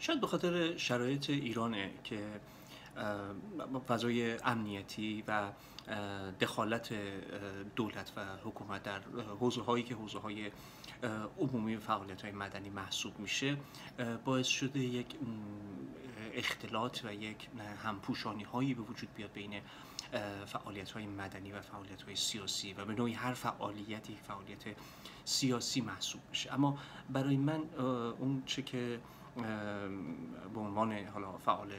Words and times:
شاید 0.00 0.20
به 0.20 0.26
خاطر 0.26 0.76
شرایط 0.76 1.30
ایرانه 1.30 1.90
که 2.04 2.40
فضای 3.88 4.32
امنیتی 4.38 5.24
و 5.28 5.52
دخالت 6.40 6.92
دولت 7.76 8.12
و 8.16 8.26
حکومت 8.44 8.82
در 8.82 9.00
حوزه 9.40 9.62
هایی 9.62 9.84
که 9.84 9.94
حوزه 9.94 10.18
های 10.18 10.50
عمومی 11.38 11.76
فعالیت 11.76 12.22
های 12.22 12.32
مدنی 12.32 12.70
محسوب 12.70 13.18
میشه 13.18 13.56
باعث 14.24 14.46
شده 14.46 14.78
یک 14.78 15.06
اختلاط 16.34 17.04
و 17.04 17.14
یک 17.14 17.48
همپوشانی 17.82 18.42
هایی 18.42 18.74
به 18.74 18.82
وجود 18.82 19.14
بیاد 19.14 19.32
بین 19.32 19.60
فعالیت 20.46 20.90
های 20.90 21.06
مدنی 21.06 21.52
و 21.52 21.60
فعالیت 21.60 22.02
های 22.02 22.16
سیاسی 22.16 22.72
و 22.72 22.84
به 22.84 22.94
نوعی 22.94 23.12
هر 23.12 23.34
فعالیتی 23.34 24.16
فعالیت 24.22 24.64
سیاسی 25.24 25.80
محسوب 25.80 26.20
میشه. 26.30 26.54
اما 26.54 26.78
برای 27.10 27.36
من 27.36 27.60
اون 28.18 28.42
چه 28.46 28.62
که 28.62 29.00
به 30.54 30.60
عنوان 30.60 31.06
حالا 31.06 31.38
فعال 31.38 31.72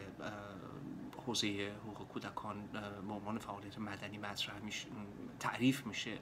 حوزه 1.26 1.72
حقوق 1.84 2.08
کودکان 2.08 2.68
به 3.08 3.14
عنوان 3.14 3.38
فعالیت 3.38 3.80
مدنی 3.80 4.18
مطرح 4.18 4.60
میشه 4.60 4.88
تعریف 5.40 5.86
میشه 5.86 6.18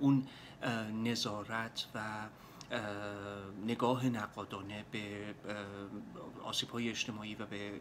اون 0.00 0.26
نظارت 1.04 1.86
و 1.94 2.28
نگاه 3.66 4.06
نقادانه 4.06 4.84
به 4.90 5.34
آسیب 6.44 6.70
های 6.70 6.88
اجتماعی 6.88 7.34
و 7.34 7.46
به 7.46 7.80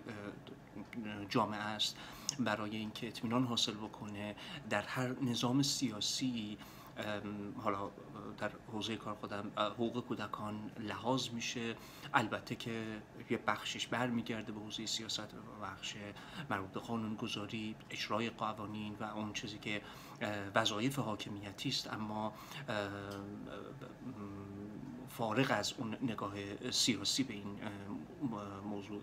جامعه 1.29 1.59
است. 1.59 1.97
برای 2.39 2.75
اینکه 2.75 3.07
اطمینان 3.07 3.43
حاصل 3.43 3.73
بکنه 3.73 4.35
در 4.69 4.81
هر 4.81 5.19
نظام 5.21 5.63
سیاسی 5.63 6.57
حالا 7.57 7.91
در 8.37 8.51
حوزه 8.71 8.95
کار 8.95 9.15
خودم 9.15 9.51
حقوق 9.57 10.05
کودکان 10.05 10.71
لحاظ 10.79 11.29
میشه. 11.29 11.75
البته 12.13 12.55
که 12.55 13.01
یه 13.29 13.39
بخشش 13.47 13.87
برمیگرده 13.87 14.51
به 14.51 14.59
حوزه 14.59 14.85
سیاست 14.85 15.33
و 15.33 15.63
بخش 15.63 15.95
مربوط 16.49 16.69
به 16.69 16.79
قانون 16.79 17.15
گذاری 17.15 17.75
اجرای 17.89 18.29
قوانین 18.29 18.95
و 18.99 19.03
اون 19.03 19.33
چیزی 19.33 19.57
که 19.57 19.81
وظایف 20.55 20.99
حاکمیتی 20.99 21.69
است. 21.69 21.93
اما 21.93 22.33
فارغ 25.09 25.47
از 25.49 25.73
اون 25.77 25.97
نگاه 26.01 26.33
سیاسی 26.71 27.23
به 27.23 27.33
این 27.33 27.59
موضوع 28.63 29.01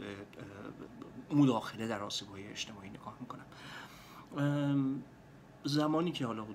مداخله 1.31 1.89
در 1.89 2.03
آسیب 2.03 2.29
اجتماعی 2.37 2.91
نگاه 2.91 3.17
می‌کنم. 3.21 3.47
زمانی 5.65 6.13
که 6.13 6.27
حالا 6.27 6.47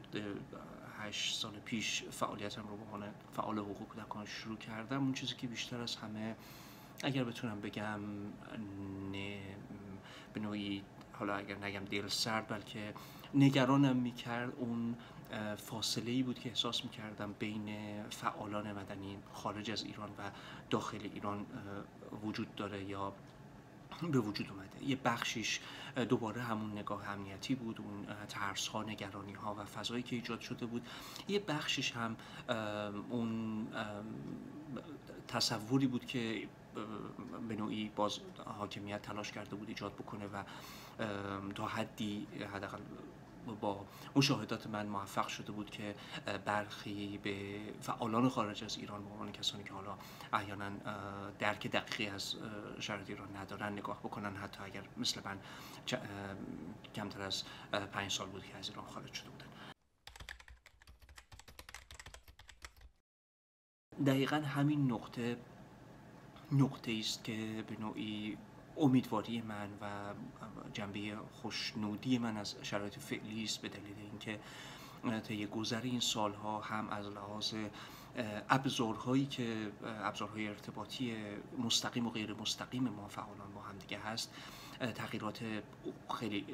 هشت 1.01 1.39
سال 1.39 1.51
پیش 1.65 2.03
فعالیتم 2.03 2.61
رو 2.61 2.77
به 2.77 3.07
فعال 3.33 3.59
حقوق 3.59 3.87
کودکان 3.87 4.25
شروع 4.25 4.57
کردم. 4.57 5.03
اون 5.03 5.13
چیزی 5.13 5.35
که 5.35 5.47
بیشتر 5.47 5.81
از 5.81 5.95
همه 5.95 6.35
اگر 7.03 7.23
بتونم 7.23 7.61
بگم 7.61 7.99
به 10.33 10.39
نوعی 10.39 10.83
حالا 11.13 11.35
اگر 11.35 11.55
نگم 11.55 11.85
دل 11.85 12.07
سرد 12.07 12.47
بلکه 12.47 12.93
نگرانم 13.33 13.95
می‌کرد 13.95 14.53
اون 14.57 14.95
فاصله 15.57 16.11
ای 16.11 16.23
بود 16.23 16.39
که 16.39 16.49
احساس 16.49 16.83
می‌کردم 16.83 17.33
بین 17.39 17.69
فعالان 18.09 18.71
مدنی 18.71 19.17
خارج 19.33 19.71
از 19.71 19.83
ایران 19.83 20.09
و 20.17 20.31
داخل 20.69 20.99
ایران 21.13 21.45
وجود 22.23 22.55
داره 22.55 22.83
یا 22.83 23.13
به 24.01 24.19
وجود 24.19 24.49
اومده. 24.49 24.83
یه 24.83 24.95
بخشیش 24.95 25.59
دوباره 26.09 26.41
همون 26.41 26.71
نگاه 26.71 27.09
امنیتی 27.09 27.55
بود 27.55 27.81
اون 27.81 28.07
ترس 28.29 28.67
ها 28.67 28.83
نگرانی 28.83 29.33
ها 29.33 29.55
و 29.55 29.65
فضایی 29.65 30.03
که 30.03 30.15
ایجاد 30.15 30.39
شده 30.39 30.65
بود. 30.65 30.87
یه 31.27 31.39
بخشیش 31.39 31.91
هم 31.91 32.15
اون 33.09 33.67
تصوری 35.27 35.87
بود 35.87 36.05
که 36.05 36.47
به 37.47 37.55
نوعی 37.55 37.91
باز 37.95 38.19
حاکمیت 38.45 39.01
تلاش 39.01 39.31
کرده 39.31 39.55
بود 39.55 39.69
ایجاد 39.69 39.93
بکنه 39.93 40.25
و 40.25 40.43
تا 41.55 41.67
حدی 41.67 42.27
حداقل 42.53 42.79
با 43.61 43.85
مشاهدات 44.15 44.67
من 44.67 44.85
موفق 44.85 45.27
شده 45.27 45.51
بود 45.51 45.69
که 45.69 45.95
برخی 46.45 47.17
به 47.17 47.59
فعالان 47.81 48.29
خارج 48.29 48.63
از 48.63 48.77
ایران 48.77 49.03
به 49.03 49.09
عنوان 49.09 49.31
کسانی 49.31 49.63
که 49.63 49.73
حالا 49.73 49.97
احیانا 50.33 50.69
درک 51.39 51.67
دقیقی 51.67 52.07
از 52.07 52.35
شرایط 52.79 53.09
ایران 53.09 53.35
ندارن 53.35 53.73
نگاه 53.73 53.99
بکنن. 53.99 54.35
حتی 54.35 54.63
اگر 54.63 54.83
مثل 54.97 55.21
من 55.25 55.39
کمتر 56.95 57.21
از 57.21 57.43
پنج 57.91 58.11
سال 58.11 58.27
بود 58.27 58.45
که 58.45 58.57
از 58.57 58.69
ایران 58.69 58.85
خارج 58.85 59.13
شده 59.13 59.29
بودن. 59.29 59.45
دقیقا 64.05 64.35
همین 64.35 64.91
نقطه 64.91 65.37
نقطه 66.51 66.91
است 66.99 67.23
که 67.23 67.65
به 67.67 67.79
نوعی 67.79 68.37
امیدواری 68.81 69.41
من 69.41 69.69
و 69.81 70.13
جنبه 70.73 71.17
خوشنودی 71.41 72.17
من 72.17 72.37
از 72.37 72.55
شرایط 72.61 72.99
فعلی 72.99 73.43
است 73.43 73.61
به 73.61 73.69
دلیل 73.69 73.95
اینکه 74.11 74.39
طی 75.19 75.45
گذر 75.45 75.81
این 75.81 75.99
سالها 75.99 76.59
هم 76.59 76.89
از 76.89 77.07
لحاظ 77.07 77.53
ابزارهایی 78.49 79.25
که 79.25 79.71
ابزارهای 79.83 80.47
ارتباطی 80.47 81.15
مستقیم 81.63 82.07
و 82.07 82.09
غیر 82.09 82.33
مستقیم 82.33 82.83
ما 82.83 83.07
فعالان 83.07 83.53
با 83.55 83.61
هم 83.61 83.77
دیگه 83.77 83.99
هست 83.99 84.33
تغییرات 84.87 85.39
خیلی 86.19 86.45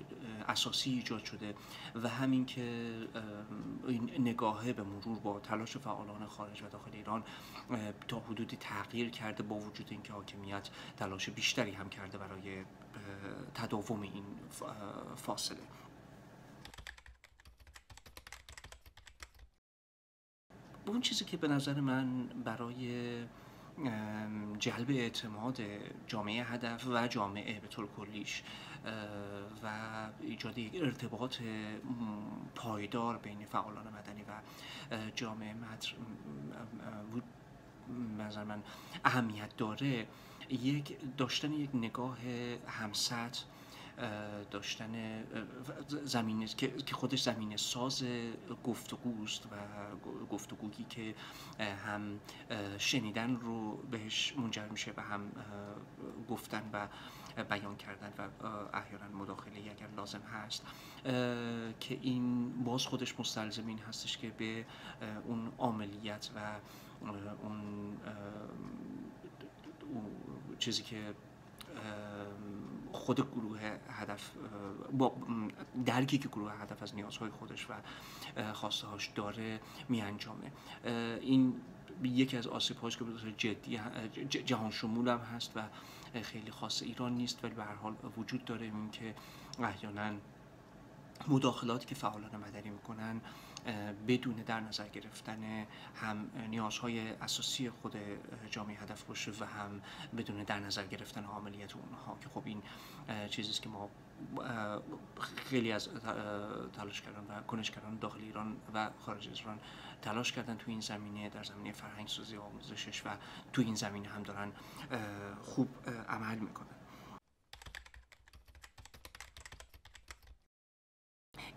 اساسی 0.48 0.90
ایجاد 0.90 1.24
شده 1.24 1.56
و 1.96 2.10
همین 2.10 2.46
که 2.46 2.62
این 3.88 4.12
نگاهه 4.20 4.74
به 4.74 4.84
مرور 4.84 5.20
با 5.20 5.40
تلاش 5.40 5.78
فعالان 5.78 6.26
خارج 6.26 6.64
و 6.64 6.70
داخل 6.70 6.92
ایران 6.94 7.24
تا 8.08 8.20
حدودی 8.20 8.58
تغییر 8.58 9.10
کرده 9.10 9.44
با 9.44 9.56
وجود 9.56 9.88
اینکه 9.90 10.14
حاکمیت 10.14 10.70
تلاش 10.98 11.30
بیشتری 11.30 11.72
هم 11.72 11.90
کرده 11.90 12.18
برای 12.18 12.64
تداوم 13.54 14.02
این 14.02 14.24
فاصله. 15.16 15.58
اون 20.86 21.02
چیزی 21.02 21.26
که 21.26 21.38
به 21.38 21.48
نظر 21.48 21.82
من 21.82 22.28
برای 22.28 23.24
جلب 24.60 24.92
اعتماد 24.92 25.62
جامعه 26.08 26.44
هدف 26.44 26.88
و 26.88 27.08
جامعه 27.08 27.60
به 27.60 27.68
طور 27.68 27.88
کلیش 27.98 28.44
و 29.64 29.68
ایجاد 30.20 30.58
یک 30.58 30.76
ارتباط 30.84 31.38
پایدار 32.56 33.18
بین 33.18 33.46
فعالان 33.46 33.88
مدنی 33.88 34.22
و 34.22 34.42
جامعه 35.16 35.54
مدر 35.54 35.94
نظر 38.18 38.44
من 38.44 38.64
اهمیت 39.06 39.58
داره. 39.58 40.08
یک 40.50 40.98
داشتن 41.18 41.54
یک 41.54 41.70
نگاه 41.74 42.18
همسط 42.68 43.38
داشتن 44.52 45.24
زمینه 46.04 46.46
که 46.86 46.96
خودش 46.96 47.24
زمینه 47.24 47.58
ساز 47.58 48.04
گفتگوست 48.64 49.46
و 49.46 49.50
گفتگویی 50.32 50.86
که 50.90 51.16
هم 51.86 52.20
شنیدن 52.78 53.36
رو 53.36 53.76
بهش 53.76 54.34
منجر 54.38 54.68
میشه 54.68 54.94
و 54.98 55.02
هم 55.02 55.32
گفتن 56.30 56.70
و 56.74 56.88
بیان 57.44 57.76
کردن 57.78 58.14
و 58.18 58.48
احیانا 58.74 59.08
مداخله 59.18 59.60
اگر 59.60 59.88
لازم 59.98 60.22
هست. 60.22 60.64
که 61.80 62.00
این 62.02 62.50
باز 62.64 62.86
خودش 62.86 63.20
مستلزم 63.20 63.68
این 63.68 63.80
هستش 63.80 64.18
که 64.18 64.30
به 64.30 64.66
اون 65.26 65.52
عاملیت 65.58 66.30
و 66.36 66.60
اون 67.44 67.98
چیزی 70.60 70.84
که 70.84 71.14
خود 72.92 73.32
گروه 73.32 73.60
هدف 73.90 74.32
با 74.92 75.16
درکی 75.86 76.18
که 76.18 76.28
گروه 76.28 76.54
هدف 76.54 76.84
از 76.84 76.96
نیازهای 76.96 77.30
خودش 77.32 77.68
و 77.70 77.74
خواسته 78.54 78.88
هاش 78.88 79.08
داره 79.16 79.60
می 79.90 80.02
انجامه. 80.02 80.52
این 81.22 81.62
یکی 82.04 82.38
از 82.38 82.48
آسیب 82.48 82.78
هاش 82.78 82.98
که 82.98 83.04
به 83.04 83.32
جدی 83.38 83.80
جهان 84.28 84.72
شمول 84.72 85.08
هم 85.08 85.20
هست 85.20 85.52
و 85.58 85.62
خیلی 86.22 86.52
خاص 86.52 86.82
ایران 86.82 87.14
نیست 87.16 87.44
ولی 87.44 87.54
به 87.54 87.64
هر 87.64 87.76
حال 87.76 87.96
وجود 88.18 88.46
داره 88.46 88.66
این 88.66 88.92
که 88.92 89.16
احیانا 89.60 90.12
مداخلاتی 91.28 91.86
که 91.86 91.96
فعالان 91.96 92.36
مدنی 92.36 92.70
می‌کنن 92.70 93.22
بدون 94.08 94.36
در 94.36 94.60
نظر 94.60 94.88
گرفتن 94.88 95.68
هم 95.96 96.32
نیازهای 96.50 97.10
اساسی 97.10 97.70
خود 97.70 97.96
جامعه 98.50 98.78
هدف 98.78 99.04
باشه 99.04 99.32
و 99.40 99.46
هم 99.46 99.82
بدون 100.18 100.44
در 100.44 100.60
نظر 100.60 100.86
گرفتن 100.86 101.24
عملیت 101.24 101.76
اونها. 101.76 102.18
که 102.22 102.30
خب 102.30 102.42
این 102.46 102.64
چیزی 103.30 103.62
که 103.62 103.70
ما 103.70 103.90
خیلی 105.36 105.72
از 105.72 105.90
تلاش 106.74 107.02
کردن 107.02 107.24
و 107.30 107.42
کنشگران 107.42 107.98
داخل 107.98 108.20
ایران 108.20 108.58
و 108.74 108.90
خارج 109.00 109.30
از 109.30 109.40
ایران 109.40 109.60
تلاش 110.02 110.32
کردن 110.32 110.58
تو 110.58 110.72
این 110.72 110.82
زمینه 110.82 111.30
در 111.30 111.44
زمینه 111.44 111.72
فرهنگ 111.72 112.08
سازی 112.08 112.36
و 112.36 112.42
آموزشش 112.42 113.06
و 113.06 113.10
تو 113.54 113.62
این 113.62 113.76
زمینه 113.76 114.10
هم 114.10 114.24
دارن 114.24 114.52
خوب 115.42 115.70
عمل 116.10 116.38
می‌کنن. 116.38 116.77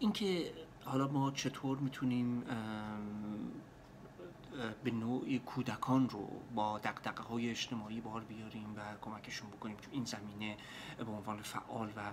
اینکه 0.00 0.52
حالا 0.85 1.08
ما 1.08 1.31
چطور 1.31 1.79
می‌تونیم 1.79 2.44
به 4.85 4.91
نوعی 4.91 5.38
کودکان 5.38 6.08
رو 6.08 6.29
با 6.55 6.79
دقدقه 6.79 7.23
های 7.23 7.50
اجتماعی 7.50 8.00
بار 8.00 8.20
بیاریم 8.20 8.75
و 8.76 8.81
کمکشون 9.02 9.50
بکنیم 9.50 9.76
تو 9.76 9.88
این 9.93 10.05
زمینه 10.05 10.56
به 10.99 11.11
عنوان 11.11 11.43
فعال 11.43 11.93
و 11.97 12.12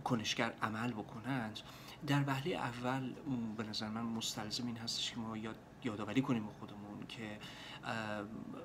کنشگر 0.00 0.54
عمل 0.62 0.92
بکنند. 0.92 1.60
در 2.06 2.24
وهله 2.26 2.50
اول 2.50 3.12
به 3.56 3.62
نظر 3.62 3.88
من 3.88 4.02
مستلزم 4.02 4.66
این 4.66 4.76
هستش 4.76 5.10
که 5.10 5.16
ما 5.20 5.36
یاد 5.36 5.56
یادآوری 5.84 6.22
کنیم 6.22 6.46
به 6.46 6.52
خودمون 6.52 7.06
که 7.08 7.38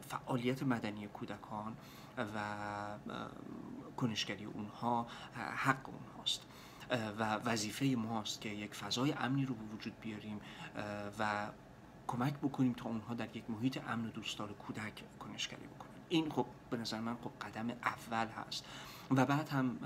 فعالیت 0.02 0.64
مدنی 0.64 1.08
کودکان 1.08 1.78
و 2.18 2.40
کنشگری 3.98 4.46
اونها 4.46 5.08
حق 5.36 5.90
اونهاست. 5.90 6.42
و 6.90 7.36
وظیفه 7.36 7.86
ماست 7.86 8.42
که 8.42 8.50
یک 8.50 8.76
فضای 8.76 9.12
امنی 9.12 9.46
رو 9.46 9.56
به 9.56 9.76
وجود 9.76 9.94
بیاریم 10.02 10.42
و 11.20 11.48
کمک 12.08 12.34
بکنیم 12.34 12.74
تا 12.74 12.90
اونها 12.90 13.14
در 13.14 13.36
یک 13.36 13.50
محیط 13.50 13.80
امن 13.88 14.06
و 14.06 14.10
دوستدار 14.10 14.54
کودک 14.54 15.04
کنشگری 15.20 15.68
بکنن. 15.68 15.92
این 16.10 16.32
خب 16.32 16.46
به 16.70 16.78
نظر 16.78 17.00
من 17.00 17.16
خب 17.16 17.32
قدم 17.42 17.70
اول 17.70 18.28
هست. 18.28 18.66
و 19.12 19.26
بعد 19.26 19.50
هم 19.50 19.78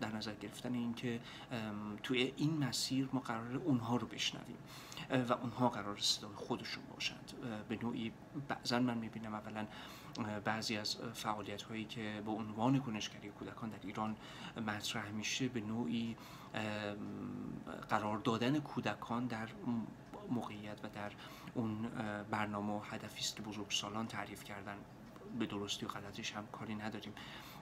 در 0.00 0.16
نظر 0.16 0.34
گرفتن 0.34 0.74
این 0.74 0.94
که 0.94 1.20
توی 2.02 2.32
این 2.36 2.64
مسیر 2.64 3.08
ما 3.12 3.20
قرار 3.20 3.56
اونها 3.56 3.96
رو 3.96 4.06
بشنویم 4.06 4.56
و 5.10 5.32
اونها 5.32 5.68
قرار 5.68 5.96
صدای 5.96 6.34
خودشون 6.34 6.84
باشند. 6.94 7.32
به 7.68 7.78
نوعی 7.82 8.12
بعضا 8.48 8.78
من 8.78 8.98
می‌بینم 8.98 9.34
اولا 9.34 9.66
بعضی 10.44 10.76
از 10.76 10.96
فعالیت 10.96 11.62
هایی 11.62 11.84
که 11.84 12.22
به 12.24 12.30
عنوان 12.30 12.80
کنشگری 12.80 13.28
کودکان 13.28 13.70
در 13.70 13.78
ایران 13.82 14.16
مطرح 14.66 15.10
میشه 15.10 15.48
به 15.48 15.60
نوعی 15.60 16.16
قرار 17.88 18.18
دادن 18.18 18.60
کودکان 18.60 19.26
در 19.26 19.48
موقعیت 20.30 20.84
و 20.84 20.88
در 20.88 21.12
اون 21.54 21.88
برنامه 22.30 22.72
و 22.72 22.80
هدفی 22.90 23.20
است 23.20 23.36
که 23.36 23.42
بزرگسالان 23.42 24.06
تعریف 24.06 24.44
کردن. 24.44 24.76
به 25.38 25.46
درستی 25.46 25.86
و 25.86 25.88
غلطیش 25.88 26.32
هم 26.32 26.46
کاری 26.46 26.74
نداریم. 26.74 27.12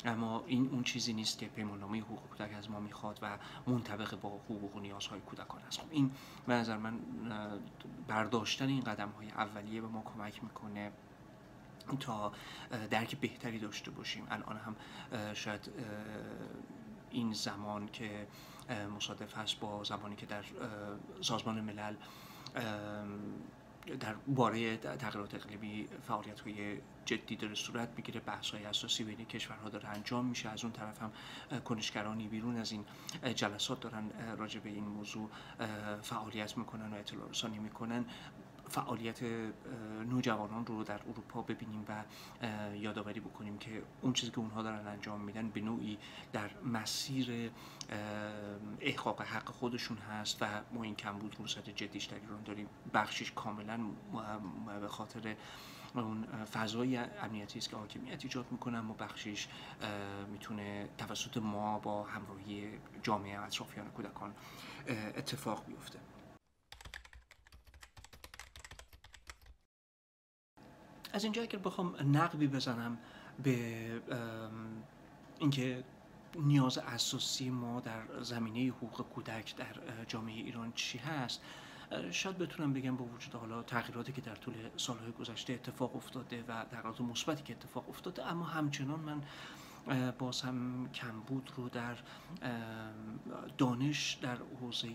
اما 0.04 0.44
این 0.46 0.68
اون 0.72 0.82
چیزی 0.82 1.12
نیست 1.12 1.38
که 1.38 1.46
پیماننامه 1.46 2.00
حقوق 2.00 2.18
کودک 2.28 2.54
از 2.54 2.70
ما 2.70 2.80
می‌خواد 2.80 3.18
و 3.22 3.38
منطبق 3.66 4.20
با 4.20 4.28
حقوق 4.28 4.76
و 4.76 4.80
نیازهای 4.80 5.20
کودکان 5.20 5.62
است. 5.62 5.80
خب 5.80 5.86
این 5.90 6.10
به 6.46 6.54
نظر 6.54 6.76
من 6.76 7.00
برداشتن 8.08 8.68
این 8.68 8.80
قدم 8.80 9.08
های 9.08 9.30
اولیه 9.30 9.80
به 9.80 9.86
ما 9.86 10.02
کمک 10.02 10.44
می‌کنه. 10.44 10.92
تا 11.96 12.32
درک 12.90 13.16
بهتری 13.16 13.58
داشته 13.58 13.90
باشیم. 13.90 14.26
الان 14.30 14.56
هم 14.56 14.76
شاید 15.34 15.70
این 17.10 17.32
زمان 17.32 17.88
که 17.88 18.26
مصادف 18.96 19.38
هست 19.38 19.60
با 19.60 19.84
زمانی 19.84 20.16
که 20.16 20.26
در 20.26 20.44
سازمان 21.20 21.60
ملل 21.60 21.94
در 24.00 24.14
باره 24.14 24.76
تغییرات 24.76 25.34
اقلیمی 25.34 25.88
فعالیت 26.06 26.40
های 26.40 26.78
جدی 27.04 27.36
داره 27.36 27.54
صورت 27.54 27.88
می‌گیره 27.96 28.20
بحث 28.20 28.50
های 28.50 28.64
اساسی 28.64 29.04
بین 29.04 29.24
کشورها 29.24 29.68
داره 29.68 29.88
انجام 29.88 30.26
میشه. 30.26 30.48
از 30.48 30.64
اون 30.64 30.72
طرف 30.72 31.02
هم 31.02 31.12
کنشگرانی 31.60 32.28
بیرون 32.28 32.56
از 32.56 32.72
این 32.72 32.84
جلسات 33.34 33.80
دارن 33.80 34.10
راجع 34.38 34.60
به 34.60 34.68
این 34.68 34.84
موضوع 34.84 35.30
فعالیت 36.02 36.58
می‌کنن 36.58 36.92
و 36.92 36.96
اطلاع 36.96 37.28
رسانی 37.28 37.58
می‌کنن. 37.58 38.04
فعالیت 38.70 39.22
نوجوانان 40.08 40.66
رو 40.66 40.84
در 40.84 41.00
اروپا 41.02 41.42
ببینیم 41.42 41.84
و 41.88 42.04
یادآوری 42.74 43.20
بکنیم 43.20 43.58
که 43.58 43.82
اون 44.02 44.12
چیزی 44.12 44.32
که 44.32 44.38
اونها 44.38 44.62
دارن 44.62 44.86
انجام 44.86 45.20
میدن 45.20 45.50
به 45.50 45.60
نوعی 45.60 45.98
در 46.32 46.50
مسیر 46.64 47.50
احقاق 48.80 49.22
حق 49.22 49.48
خودشون 49.48 49.96
هست 49.96 50.42
و 50.42 50.46
ما 50.72 50.82
این 50.82 50.94
کمبود 50.94 51.34
فرصت 51.34 51.70
جدیش 51.70 52.04
در 52.04 52.20
ایران 52.20 52.42
داریم. 52.42 52.66
بخشش 52.94 53.32
کاملا 53.32 53.80
به 54.80 54.88
خاطر 54.88 55.36
اون 55.94 56.24
فضای 56.44 56.96
امنیتی 56.96 57.58
است 57.58 57.70
که 57.70 57.76
حاکمیت 57.76 58.24
ایجاد 58.24 58.46
می‌کنه 58.50 58.78
اما 58.78 58.94
بخشش 58.94 59.48
می‌تونه 60.32 60.88
توسط 60.98 61.36
ما 61.36 61.78
با 61.78 62.02
همراهی 62.02 62.70
جامعه 63.02 63.40
اطرافیان 63.40 63.86
کودکان 63.90 64.34
اتفاق 65.16 65.66
بیفته. 65.66 65.98
از 71.12 71.24
اینجا 71.24 71.42
اگر 71.42 71.58
بخوام 71.58 71.94
نقبی 72.12 72.46
بزنم 72.46 72.98
به 73.42 74.02
اینکه 75.38 75.84
نیاز 76.38 76.78
اساسی 76.78 77.50
ما 77.50 77.80
در 77.80 78.22
زمینه 78.22 78.72
حقوق 78.72 79.02
کودک 79.08 79.56
در 79.56 80.04
جامعه 80.08 80.34
ایران 80.34 80.72
چی 80.74 80.98
هست 80.98 81.40
شاید 82.10 82.38
بتونم 82.38 82.72
بگم 82.72 82.96
با 82.96 83.04
وجود 83.04 83.34
حالا 83.34 83.62
تغییراتی 83.62 84.12
که 84.12 84.20
در 84.20 84.34
طول 84.34 84.54
سالهای 84.76 85.12
گذشته 85.12 85.52
اتفاق 85.52 85.96
افتاده 85.96 86.44
و 86.48 86.64
تغییرات 86.64 87.00
مثبتی 87.00 87.42
که 87.42 87.52
اتفاق 87.52 87.88
افتاده 87.88 88.26
اما 88.26 88.44
همچنان 88.44 89.00
من 89.00 89.22
باز 90.18 90.42
هم 90.42 90.88
کمبود 90.94 91.52
رو 91.56 91.68
در 91.68 91.96
دانش 93.58 94.18
در 94.22 94.36
حوزه 94.60 94.88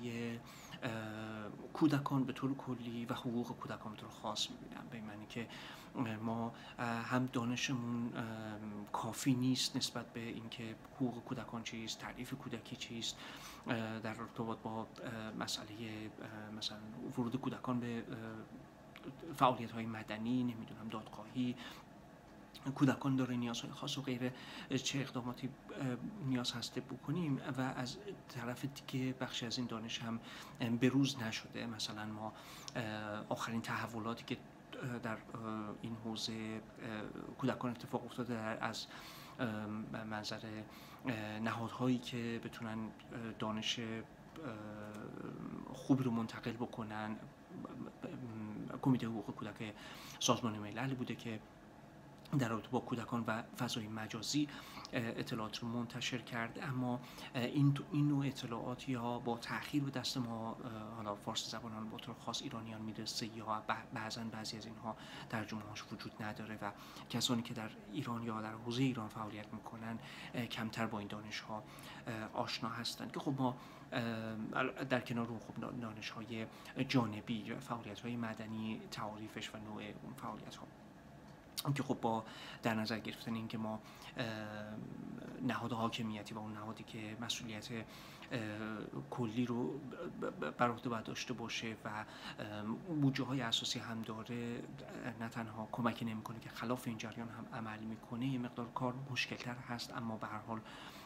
کودکان 1.74 2.24
به 2.24 2.34
طور 2.34 2.56
کلی 2.56 3.06
و 3.06 3.14
حقوق 3.14 3.48
کودکان 3.48 3.94
به 3.94 3.98
طور 3.98 4.10
خاص 4.10 4.48
می‌بینم 4.50 4.88
به 4.92 5.02
معنی 5.02 5.26
که 5.30 5.48
ما 6.24 6.54
هم 6.80 7.26
دانشمون 7.34 8.14
کافی 8.94 9.34
نیست 9.34 9.78
نسبت 9.78 10.14
به 10.14 10.20
اینکه 10.20 10.76
حقوق 10.96 11.24
کودکان 11.24 11.64
چیست 11.64 12.00
تعریف 12.00 12.34
کودکی 12.34 12.76
چیست. 12.76 13.18
در 14.04 14.22
ارتباط 14.22 14.58
با 14.58 14.88
مسئله 15.40 16.12
مثلا 16.58 16.78
ورود 17.18 17.36
کودکان 17.36 17.80
به 17.80 18.04
فعالیت 19.36 19.72
های 19.72 19.86
مدنی 19.86 20.44
نمی‌دونم 20.44 20.88
دادخواهی 20.90 21.56
کودکان 22.76 23.16
داره 23.16 23.36
نیازهای 23.36 23.74
خاص 23.74 23.98
و 23.98 24.02
غیره. 24.02 24.34
چه 24.84 25.00
اقداماتی 25.00 25.50
نیاز 26.26 26.52
هسته 26.52 26.82
بکنیم؟ 26.82 27.42
و 27.58 27.62
از 27.62 27.98
طرف 28.30 28.66
دیگه 28.66 29.14
بخشی 29.14 29.46
از 29.46 29.58
این 29.58 29.68
دانش 29.68 30.02
هم 30.02 30.20
بروز 30.78 31.18
نشده. 31.20 31.66
مثلا 31.66 32.06
ما 32.06 32.34
آخرین 33.30 33.62
تحولاتی 33.62 34.24
که 34.24 34.38
در 35.04 35.18
این 35.82 35.96
حوزه 35.96 36.62
کودکان 37.38 37.72
اتفاق 37.72 38.06
افتاده 38.06 38.36
از 38.38 38.88
منظر 40.10 40.40
نهادهایی 41.44 41.98
که 41.98 42.42
بتونن 42.44 42.78
دانش 43.40 43.80
خوبی 45.74 46.04
رو 46.04 46.12
منتقل 46.12 46.52
بکنن. 46.52 47.16
کمیته 48.82 49.08
حقوق 49.08 49.36
کودک 49.36 49.74
سازمان 50.20 50.60
ملل 50.60 50.94
بوده 50.94 51.16
که 51.16 51.40
در 52.40 52.50
رابطه 52.50 52.70
با 52.70 52.80
کودکان 52.80 53.24
و 53.28 53.42
فضای 53.42 53.88
مجازی 53.88 54.48
اطلاعات 54.94 55.60
رو 55.60 55.68
منتشر 55.68 56.18
کرد. 56.18 56.60
اما 56.62 57.00
این 57.36 57.78
این 57.92 58.08
نوع 58.08 58.26
اطلاعات 58.26 58.90
یا 58.90 59.20
با 59.20 59.38
تاخیر 59.38 59.84
به 59.84 59.92
دست 59.92 60.18
ما 60.18 60.58
حالا 60.96 61.16
فارسی 61.16 61.50
زبانان 61.50 61.90
با 61.90 61.98
طور 61.98 62.16
خاص 62.26 62.42
ایرانیان 62.42 62.82
می‌رسه 62.82 63.38
یا 63.38 63.64
بعضا 63.94 64.24
بعضی 64.24 64.58
از 64.58 64.66
اینها 64.66 64.96
ترجمه 65.30 65.62
هاش 65.62 65.84
وجود 65.92 66.24
نداره 66.24 66.60
و 66.62 66.72
کسانی 67.10 67.42
که 67.42 67.54
در 67.54 67.70
ایران 67.92 68.24
یا 68.24 68.42
در 68.42 68.54
حوزه 68.54 68.84
ایران 68.84 69.08
فعالیت 69.08 69.54
می‌کنن 69.54 70.00
کمتر 70.52 70.86
با 70.86 71.00
این 71.00 71.08
دانش 71.08 71.40
ها 71.40 71.64
آشنا 72.34 72.70
هستند 72.70 73.12
که 73.12 73.20
خب 73.20 73.34
ما 73.38 73.58
در 74.90 75.00
کنار 75.00 75.28
اون 75.28 75.40
خب 75.40 75.80
دانش 75.82 76.10
های 76.10 76.46
جانبی 76.88 77.56
فعالیت 77.60 78.00
های 78.00 78.16
مدنی 78.16 78.82
تعاریفش 78.92 79.56
و 79.56 79.58
نوع 79.58 79.84
اون 80.04 80.14
فعالیت 80.14 80.56
ها 80.56 80.68
که 81.74 81.84
خب 81.84 81.98
با 82.02 82.24
در 82.64 82.74
نظر 82.74 83.00
گرفتن 83.00 83.34
اینکه 83.34 83.58
ما 83.58 83.80
نهاد 85.48 85.72
حاکمیتی 85.72 86.34
و 86.34 86.38
اون 86.38 86.54
نهادی 86.54 86.84
که 86.84 87.18
مسئولیت 87.22 87.70
کلی 89.10 89.46
رو 89.46 89.80
بر 90.58 90.70
عهده 90.70 90.90
باید 90.90 91.04
داشته 91.04 91.34
باشه 91.34 91.78
و 91.86 92.06
بودجه 93.02 93.24
های 93.24 93.42
اساسی 93.42 93.80
هم 93.80 94.02
داره 94.02 94.62
نه 95.20 95.30
تنها 95.30 95.70
کمکی 95.72 96.06
نمی‌کنه 96.06 96.40
که 96.40 96.50
خلاف 96.50 96.88
این 96.88 96.98
جریان 96.98 97.30
هم 97.30 97.46
عمل 97.54 97.80
می‌کنه 97.80 98.28
یه 98.28 98.40
مقدار 98.40 98.72
کار 98.76 98.94
مشکلتر 99.12 99.56
هست 99.56 99.98
اما 99.98 100.18
به 100.18 100.28
هر 100.28 100.40
حال 100.40 100.60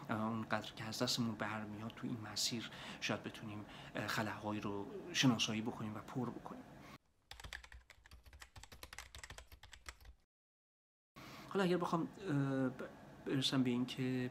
اونقدر 0.09 0.71
که 0.75 0.83
از 0.83 1.03
دستمون 1.03 1.35
برمیاد 1.35 1.91
تو 1.95 2.07
این 2.07 2.17
مسیر 2.33 2.69
شاید 3.01 3.23
بتونیم 3.23 3.65
خلاهایی 4.07 4.61
رو 4.61 4.85
شناسایی 5.13 5.61
بکنیم 5.61 5.95
و 5.95 5.99
پر 5.99 6.29
بکنیم. 6.29 6.63
حالا 11.49 11.63
اگر 11.63 11.77
بخوام 11.77 12.07
برسم 13.25 13.63
به 13.63 13.69
اینکه 13.69 14.29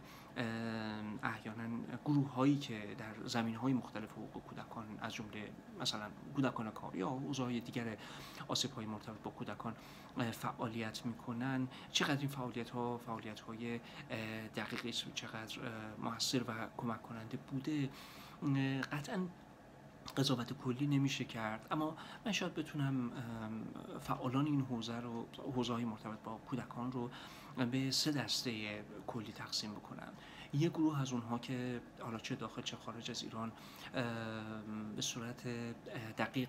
احیانا 1.23 1.69
گروه 2.05 2.33
هایی 2.33 2.59
که 2.59 2.97
در 2.99 3.29
زمین 3.29 3.55
های 3.55 3.73
مختلف 3.73 4.13
حقوق 4.13 4.43
کودکان 4.43 4.85
از 5.01 5.15
جمله 5.15 5.51
مثلا 5.81 6.07
کودکان 6.35 6.71
کار 6.71 6.97
یا 6.97 7.09
اوضاع 7.09 7.61
دیگر 7.61 7.97
آسیب 8.49 8.73
های 8.73 8.87
مرتبط 8.87 9.23
با 9.23 9.31
کودکان 9.31 9.75
فعالیت 10.31 11.07
می‌کنن 11.07 11.69
چقدر 11.93 12.19
این 12.19 12.29
فعالیت 12.29 12.71
ها 12.71 12.99
فعالیت 12.99 13.41
های 13.41 13.81
دقیقی 14.57 14.93
چقدر 14.93 15.59
موثر 15.99 16.43
و 16.49 16.53
کمک 16.77 17.03
کننده 17.03 17.37
بوده؟ 17.37 17.89
قطعا 18.93 19.19
قضاوت 20.17 20.53
کلی 20.53 20.87
نمیشه 20.87 21.25
کرد. 21.25 21.67
اما 21.71 21.97
من 22.27 22.33
شاید 22.33 22.55
بتونم 22.55 23.11
فعالان 24.01 24.47
این 24.47 24.61
حوزه 24.61 25.01
رو 25.01 25.27
حوزه 25.55 25.73
های 25.73 25.85
مرتبط 25.85 26.19
با 26.25 26.41
کودکان 26.51 26.93
رو 26.93 27.11
به 27.71 27.91
سه 27.91 28.13
دسته 28.13 28.85
کلی 29.07 29.33
تقسیم 29.33 29.71
بکنم. 29.71 30.13
یه 30.53 30.69
گروه 30.69 31.01
از 31.01 31.13
اونها 31.13 31.39
که 31.39 31.81
حالا 32.01 32.19
چه 32.19 32.35
داخل 32.35 32.63
چه 32.63 32.77
خارج 32.77 33.11
از 33.11 33.23
ایران 33.23 33.53
به 34.97 35.03
صورت 35.03 35.47
دقیق 36.19 36.49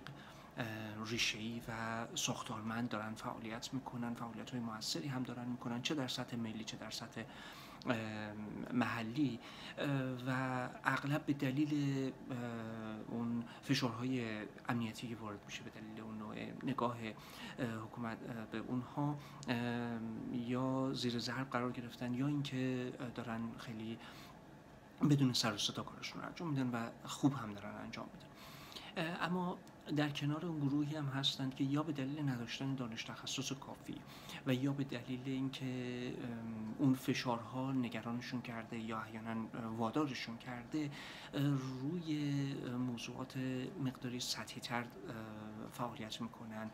ریشه‌ای 1.06 1.62
و 1.68 2.06
ساختارمند 2.14 2.88
دارن 2.88 3.14
فعالیت 3.14 3.74
می‌کنن 3.74 4.14
فعالیت 4.14 4.50
های 4.50 4.60
موثری 4.60 5.08
هم 5.08 5.22
دارن 5.22 5.48
می‌کنن 5.48 5.82
چه 5.82 5.94
در 5.94 6.08
سطح 6.08 6.36
ملی 6.36 6.64
چه 6.64 6.76
در 6.76 6.90
سطح 6.90 7.22
محلی 8.72 9.40
و 10.26 10.68
اغلب 10.84 11.26
به 11.26 11.32
دلیل 11.32 12.12
اون 13.08 13.44
فشارهای 13.62 14.42
امنیتی 14.68 15.08
که 15.08 15.16
وارد 15.16 15.38
میشه 15.46 15.62
به 15.62 15.70
دلیل 15.70 16.00
اون 16.00 16.18
نوع 16.18 16.36
نگاه 16.62 16.96
حکومت 17.84 18.18
به 18.52 18.58
اونها 18.58 19.18
یا 20.32 20.92
زیر 20.92 21.18
ضرب 21.18 21.50
قرار 21.50 21.72
گرفتن 21.72 22.14
یا 22.14 22.26
اینکه 22.26 22.92
دارن 23.14 23.40
خیلی 23.58 23.98
بدون 25.10 25.32
سر 25.32 25.54
و 25.54 25.58
صدا 25.58 25.82
کارشون 25.82 26.20
رو 26.20 26.26
انجام 26.28 26.50
میدن 26.50 26.70
و 26.70 27.08
خوب 27.08 27.34
هم 27.34 27.52
دارن 27.52 27.74
انجام 27.74 28.06
میدن. 28.14 29.16
اما 29.20 29.58
در 29.96 30.08
کنار 30.08 30.46
اون 30.46 30.58
گروهی 30.58 30.96
هم 30.96 31.06
هستند 31.06 31.54
که 31.54 31.64
یا 31.64 31.82
به 31.82 31.92
دلیل 31.92 32.28
نداشتن 32.28 32.74
دانش 32.74 33.04
تخصص 33.04 33.52
کافی 33.52 33.94
و 34.46 34.54
یا 34.54 34.72
به 34.72 34.84
دلیل 34.84 35.20
اینکه 35.26 36.14
اون 36.78 36.94
فشارها 36.94 37.72
نگرانشون 37.72 38.42
کرده 38.42 38.78
یا 38.78 39.00
احیانا 39.00 39.46
وادارشون 39.76 40.38
کرده 40.38 40.90
روی 41.80 42.54
موضوعات 42.78 43.36
مقداری 43.84 44.20
سطحی 44.20 44.60
تر 44.60 44.84
فعالیت 45.72 46.20
می‌کنن. 46.20 46.70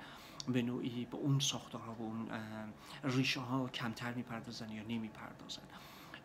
به 0.49 0.63
نوعی 0.63 1.05
به 1.05 1.17
اون 1.17 1.39
ساختارها 1.39 1.95
به 1.95 2.03
اون 2.03 2.29
ریشه 3.05 3.41
ها 3.41 3.69
کمتر 3.69 4.15
می‌پردازن 4.15 4.71
یا 4.71 4.83
نمی‌پردازن. 4.83 5.63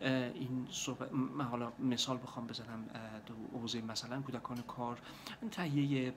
این 0.02 0.68
صحبت 0.70 1.12
من 1.12 1.44
حالا 1.44 1.72
مثال 1.78 2.16
بخوام 2.16 2.46
بزنم 2.46 2.86
تو 3.26 3.34
حوزه 3.52 3.80
مثلا 3.80 4.22
کودکان 4.22 4.62
کار 4.62 4.98
تهیه 5.50 6.14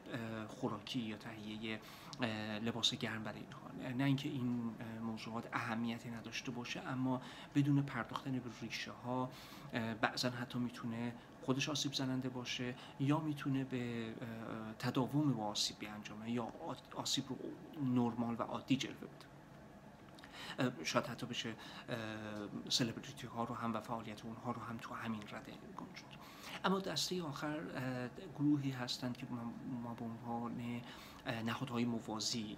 خوراکی 0.48 1.00
یا 1.00 1.18
تهیه 1.18 1.80
لباس 2.64 2.94
گرم 2.94 3.24
برای 3.24 3.40
اینها. 3.40 3.94
نه 3.98 4.04
اینکه 4.04 4.30
این 4.30 4.76
موضوعات 5.02 5.50
اهمیتی 5.54 6.10
نداشته 6.10 6.52
باشه 6.52 6.82
اما 6.82 7.22
بدون 7.56 7.82
پرداختن 7.82 8.32
به 8.32 8.50
ریشه 8.62 8.92
ها 8.92 9.32
بعضا 10.02 10.30
حتی 10.30 10.60
می‌تونه 10.60 11.14
خودش 11.42 11.70
آسیب 11.70 11.94
زننده 11.94 12.30
باشه 12.30 12.76
یا 13.00 13.20
می‌تونه 13.20 13.64
به 13.64 14.14
تداوم 14.80 15.34
با 15.34 15.46
آسیب 15.46 15.80
بیانجامه 15.80 16.32
یا 16.32 16.54
آسیب 16.96 17.26
رو 17.30 17.38
نرمال 17.84 18.36
و 18.40 18.42
عادی 18.42 18.78
جلوه 18.78 18.98
بده. 18.98 19.35
شاید 20.84 21.06
حتی 21.08 21.26
بشه 21.26 21.56
سلبریتی 22.70 23.28
ها 23.28 23.44
رو 23.44 23.56
هم 23.56 23.74
و 23.74 23.80
فعالیت 23.82 24.26
اونها 24.26 24.52
رو 24.52 24.62
هم 24.62 24.78
تو 24.78 24.94
همین 24.94 25.22
رده 25.22 25.52
گنجوند 25.52 26.16
اما 26.64 26.80
دسته 26.80 27.24
آخر 27.24 27.60
گروهی 28.36 28.72
هستند 28.72 29.18
که 29.18 29.28
ما 29.84 29.94
به 29.94 30.06
عنوان 30.06 30.82
نهادهای 31.46 31.86
موازی 31.86 32.58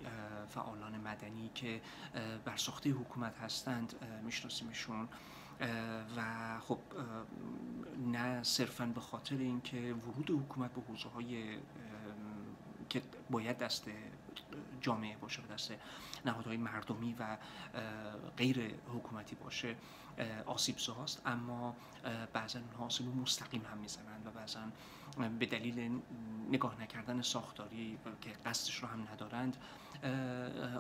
فعالان 0.49 0.97
مدنی 0.97 1.51
که 1.55 1.81
بر 2.45 2.57
ساخته 2.57 2.89
حکومت 2.89 3.37
هستند 3.37 3.95
میشناسیمشون. 4.23 5.09
و 6.17 6.59
خب 6.59 6.79
نه 8.05 8.43
صرفا 8.43 8.85
به 8.85 9.01
خاطر 9.01 9.37
اینکه 9.37 9.93
ورود 9.93 10.31
حکومت 10.31 10.73
به 10.73 10.81
حوزه 10.81 11.09
های 11.09 11.57
که 12.89 13.01
باید 13.29 13.57
دست 13.57 13.85
جامعه 14.87 15.17
باشه 15.17 15.41
به 15.41 15.53
دست 15.53 15.71
نهادهای 16.25 16.57
مردمی 16.57 17.15
و 17.19 17.37
غیر 18.37 18.75
حکومتی 18.95 19.35
باشه 19.35 19.75
آسیب 20.45 20.77
هاست 20.77 21.21
اما 21.25 21.75
بعضا 22.33 22.59
اونها 22.59 22.85
آسیب 22.85 23.07
مستقیم 23.07 23.65
هم 23.71 23.77
می‌زنند 23.77 24.27
و 24.27 24.31
بعضا 24.31 24.59
به 25.39 25.45
دلیل 25.45 26.01
نگاه 26.49 26.81
نکردن 26.81 27.21
ساختاری 27.21 27.99
که 28.21 28.31
قصدش 28.45 28.75
رو 28.75 28.87
هم 28.87 29.07
ندارند 29.11 29.57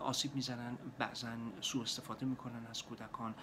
آسیب 0.01 0.35
می‌زنن 0.35 0.77
بعضا 0.97 1.37
سوء 1.61 1.81
استفاده 1.83 2.25
می‌کنن 2.25 2.65
از 2.65 2.83
کودکان 2.83 3.35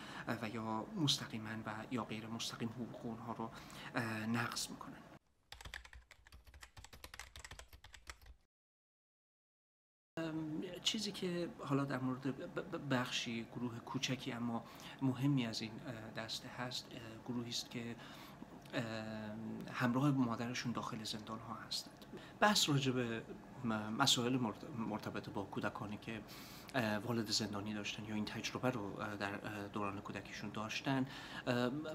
و 0.43 0.49
یا 0.49 0.87
مستقیما 0.97 1.51
و 1.67 1.71
یا 1.91 2.05
غیر 2.05 2.27
مستقیم 2.27 2.69
حقوق 2.69 3.07
اونها 3.07 3.33
رو 3.33 3.51
نقض 4.27 4.71
می‌کنن. 4.71 5.04
چیزی 10.85 11.13
که 11.13 11.49
حالا 11.59 11.85
در 11.85 11.99
مورد 11.99 12.89
بخشی 12.89 13.47
گروه 13.55 13.79
کوچکی 13.79 14.33
اما 14.33 14.65
مهمی 15.03 15.47
از 15.47 15.63
این 15.63 15.73
دسته 16.17 16.49
هست 16.49 16.87
گروهی 17.29 17.51
است 17.51 17.71
که 17.71 17.97
همراه 19.73 20.11
مادرشون 20.11 20.73
داخل 20.73 21.05
زندان 21.05 21.39
ها 21.39 21.55
هستند. 21.55 22.05
بحث 22.41 22.69
راجع 22.69 22.93
به 22.93 23.23
مسائل 23.65 24.39
مرتبط 24.79 25.29
با 25.29 25.43
کودکانی 25.43 25.97
که 25.97 26.21
والد 27.07 27.31
زندانی 27.31 27.75
داشتن 27.75 28.05
یا 28.05 28.15
این 28.15 28.25
تجربه 28.25 28.71
رو 28.71 28.91
در 29.21 29.37
دوران 29.73 30.01
کودکیشون 30.01 30.51
داشتن. 30.51 31.07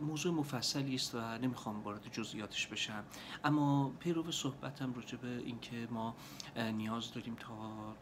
موضوع 0.01 0.33
مفصلی 0.33 0.95
است 0.95 1.15
و 1.15 1.37
نمی‌خوام 1.37 1.83
وارد 1.83 2.11
جزئیاتش 2.11 2.67
بشم. 2.67 3.03
اما 3.43 3.89
پیرو 3.99 4.31
صحبتم 4.31 4.93
راجع 4.93 5.17
به 5.17 5.27
اینکه 5.27 5.87
ما 5.91 6.15
نیاز 6.55 7.13
داریم 7.13 7.35
تا 7.35 7.95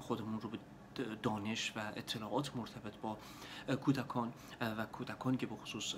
خودمون 0.00 0.40
رو 0.40 0.50
به 0.50 0.58
دانش 1.22 1.72
و 1.76 1.92
اطلاعات 1.96 2.56
مرتبط 2.56 2.96
با 2.96 3.18
کودکان 3.76 4.32
و 4.60 4.86
کودکان 4.86 5.36
که 5.36 5.46
به 5.46 5.56
خصوص 5.56 5.94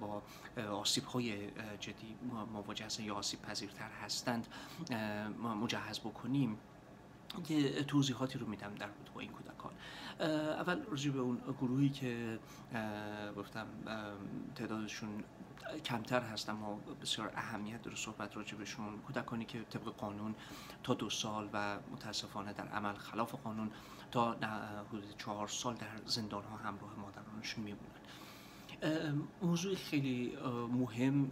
با 0.00 0.22
آسیب 0.70 1.04
های 1.04 1.50
جدی 1.80 2.16
مواجه 2.52 2.84
هستند 2.84 3.06
یا 3.06 3.14
آسیب 3.14 3.42
پذیرتر 3.42 3.90
هستند 4.04 4.46
مجهز 5.62 6.00
بکنیم. 6.00 6.58
یه 7.48 7.82
توضیحاتی 7.82 8.38
رو 8.38 8.46
میدم 8.46 8.74
در 8.74 8.88
با 9.14 9.20
این 9.20 9.30
کودکان. 9.30 9.72
اول 10.60 10.82
راجع 10.82 11.10
به 11.10 11.18
اون 11.18 11.38
گروهی 11.60 11.88
که 11.88 12.38
گفتم 13.36 13.66
تعدادشون 14.54 15.24
کمتر 15.84 16.20
هست 16.20 16.48
اما 16.48 16.80
بسیار 17.02 17.32
اهمیت 17.36 17.82
داره 17.82 17.96
صحبت 17.96 18.36
راجع 18.36 18.56
بهشون. 18.56 18.98
کودکانی 18.98 19.44
که 19.44 19.62
طبق 19.62 19.84
قانون 19.84 20.34
تا 20.82 20.94
دو 20.94 21.10
سال 21.10 21.48
و 21.52 21.78
متاسفانه 21.92 22.52
در 22.52 22.68
عمل 22.68 22.94
خلاف 22.94 23.34
قانون 23.34 23.70
تا 24.10 24.32
حدود 24.88 25.14
چهار 25.18 25.48
سال 25.48 25.74
در 25.74 25.86
زندان 26.06 26.44
ها 26.44 26.56
همراه 26.56 26.94
مادرانشون 26.98 27.64
میمونن. 27.64 27.90
موضوع 29.42 29.74
خیلی 29.74 30.36
مهم 30.72 31.30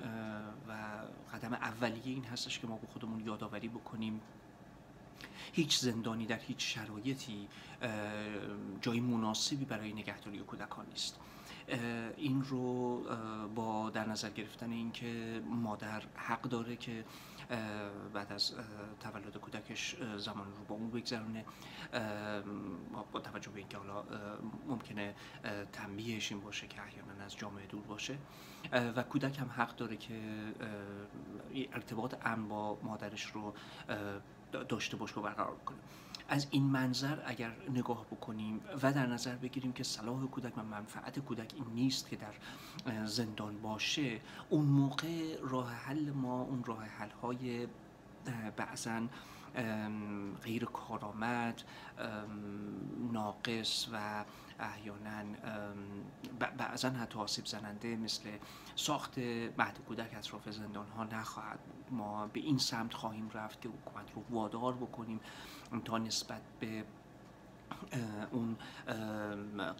و 0.69 1.03
قدم 1.33 1.53
اولیه 1.53 2.03
این 2.05 2.25
هستش 2.25 2.59
که 2.59 2.67
ما 2.67 2.77
به 2.77 2.87
خودمون 2.87 3.21
یادآوری 3.21 3.69
بکنیم. 3.69 4.21
هیچ 5.53 5.79
زندانی 5.79 6.27
در 6.27 6.39
هیچ 6.39 6.75
شرایطی 6.75 7.49
جای 8.81 9.01
مناسبی 9.01 9.65
برای 9.65 9.93
نگهداری 9.93 10.39
کودکان 10.39 10.87
نیست. 10.87 11.19
این 12.17 12.45
رو 12.45 13.01
با 13.55 13.91
در 13.91 14.09
نظر 14.09 14.31
گرفتن 14.31 14.71
اینکه 14.71 15.43
مادر 15.47 16.03
حق 16.15 16.43
داره 16.43 16.77
که 16.77 17.05
بعد 18.15 18.33
از 18.33 18.55
تولد 19.01 19.37
کودکش 19.37 19.97
زمان 20.17 20.47
رو 20.47 20.65
با 20.69 20.75
اون 20.75 20.91
بگذرونه. 20.91 21.45
با 23.13 23.21
توجه 23.21 23.51
به 23.51 23.59
اینکه 23.59 23.79
حالا 23.79 24.05
ممکنه 24.69 25.15
تنبیهش 25.73 26.33
این 26.33 26.41
باشه 26.41 26.69
که 26.69 26.83
احیانا 26.83 27.25
از 27.25 27.37
جامعه 27.37 27.67
دور 27.67 27.83
باشه. 27.83 28.19
و 28.73 29.03
کودک 29.03 29.39
هم 29.39 29.51
حق 29.57 29.77
داره 29.77 29.97
که 29.97 30.21
ارتباط 31.73 32.15
امن 32.25 32.49
با 32.49 32.79
مادرش 32.83 33.27
رو 33.27 33.55
داشته 34.53 34.97
باشه 34.97 35.21
و 35.21 35.23
برقرار 35.23 35.57
کنه. 35.67 35.79
از 36.29 36.47
این 36.51 36.63
منظر 36.63 37.19
اگر 37.25 37.53
نگاه 37.71 38.07
بکنیم 38.07 38.61
و 38.83 38.93
در 38.93 39.07
نظر 39.07 39.35
بگیریم 39.35 39.73
که 39.73 39.85
صلاح 39.85 40.27
کودک 40.27 40.59
و 40.59 40.63
منفعت 40.63 41.19
کودک 41.19 41.53
این 41.55 41.65
نیست 41.75 42.09
که 42.09 42.17
در 42.17 43.05
زندان 43.07 43.59
باشه 43.63 44.21
اون 44.51 44.65
موقع 44.65 45.39
راه 45.41 45.73
حل 45.73 46.11
ما 46.11 46.43
اون 46.43 46.65
راه 46.65 46.85
حل 46.85 47.11
های 47.11 47.69
بعضا 48.57 49.01
غیر 50.43 50.65
کارآمد 50.65 51.63
ناقص 53.13 53.89
و 53.93 54.25
احیانا 54.61 55.25
بعضا 56.59 56.91
حتی 56.91 57.19
آسیب 57.19 57.47
زننده 57.47 57.97
مثل 57.97 58.31
ساخت 58.77 59.19
مهد 59.59 59.79
کودک 59.89 60.15
اطراف 60.15 60.51
زندان 60.51 60.89
ها 60.89 61.05
نخواهد 61.05 61.59
ما 61.91 62.27
به 62.27 62.41
این 62.41 62.59
سمت 62.59 62.95
خواهیم 62.95 63.31
رفت 63.31 63.61
که 63.61 63.69
حکومت 63.69 64.13
رو 64.15 64.25
وادار 64.31 64.75
بکنیم 64.75 65.21
تا 65.85 65.99
نسبت 65.99 66.43
به 66.61 66.85
اون 68.31 68.57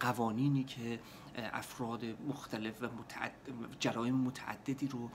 قوانینی 0.01 0.65
که 0.65 1.01
افراد 1.37 2.05
مختلف 2.05 2.83
و 2.83 2.89
جرایم 3.81 4.15
متعددی 4.15 4.89
رو 4.89 5.11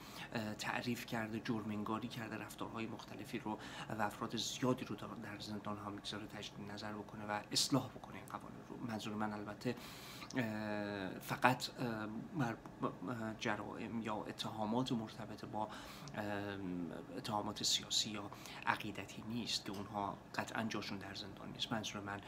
تعریف 0.59 1.05
کرده 1.05 1.41
جرمنگاری 1.45 2.07
کرده 2.07 2.37
رفتارهای 2.37 2.87
مختلفی 2.87 3.39
رو 3.39 3.57
و 3.99 4.01
افراد 4.01 4.37
زیادی 4.37 4.85
رو 4.85 4.95
در 4.95 5.39
زندان 5.39 5.77
ها 5.77 5.89
می‌گذاره 5.89 6.27
تجدید 6.27 6.71
نظر 6.71 6.93
بکنه 6.93 7.25
و 7.25 7.39
اصلاح 7.51 7.89
بکنه 7.89 8.15
این 8.15 8.25
قوانین 8.25 8.59
رو. 8.69 8.91
منظور 8.91 9.13
من 9.13 9.33
البته 9.33 9.75
فقط 11.21 11.69
جرائم 13.39 14.01
یا 14.01 14.15
اتهامات 14.15 14.91
مرتبط 14.91 15.45
با 15.45 15.69
اتهامات 17.17 17.63
سیاسی 17.63 18.09
یا 18.09 18.31
عقیدتی 18.65 19.23
نیست 19.29 19.65
که 19.65 19.71
اونها 19.71 20.17
قطعا 20.35 20.63
جاشون 20.63 20.97
در 20.97 21.15
زندان 21.15 21.51
نیست. 21.51 21.71
منظور 21.71 22.01
من 22.01 22.21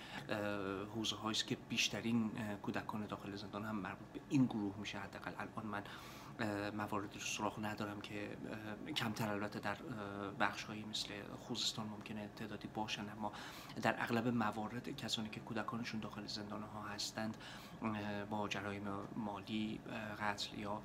حوزه 0.96 1.16
هاییست 1.16 1.48
که 1.48 1.58
بیشترین 1.70 2.32
کودکان 2.64 3.06
داخل 3.06 3.36
زندان 3.36 3.66
هم 3.66 3.76
مربوط 3.76 4.08
به 4.14 4.20
این 4.30 4.46
گروه 4.46 4.76
میشه. 4.80 5.00
حداقل 5.00 5.32
الان 5.38 5.66
من 5.66 5.84
موارد 6.78 7.14
رو 7.14 7.20
سراغ 7.20 7.66
ندارم 7.66 8.02
که 8.02 8.38
کمتر 8.96 9.32
البته 9.32 9.60
در 9.60 9.76
بخش 10.40 10.64
هایی 10.64 10.84
مثل 10.84 11.10
خوزستان 11.48 11.86
ممکنه 11.88 12.30
تعدادی 12.36 12.68
باشن 12.68 13.10
اما 13.10 13.32
در 13.82 13.96
اغلب 14.04 14.28
موارد 14.28 14.90
کسانی 14.90 15.30
که 15.30 15.40
کودکانشون 15.40 16.00
داخل 16.00 16.26
زندان 16.26 16.64
ها 16.64 16.82
هستند 16.82 17.38
با 18.30 18.48
جرایم 18.48 18.84
مالی 19.16 19.80
قتل 20.20 20.60
یا 20.60 20.82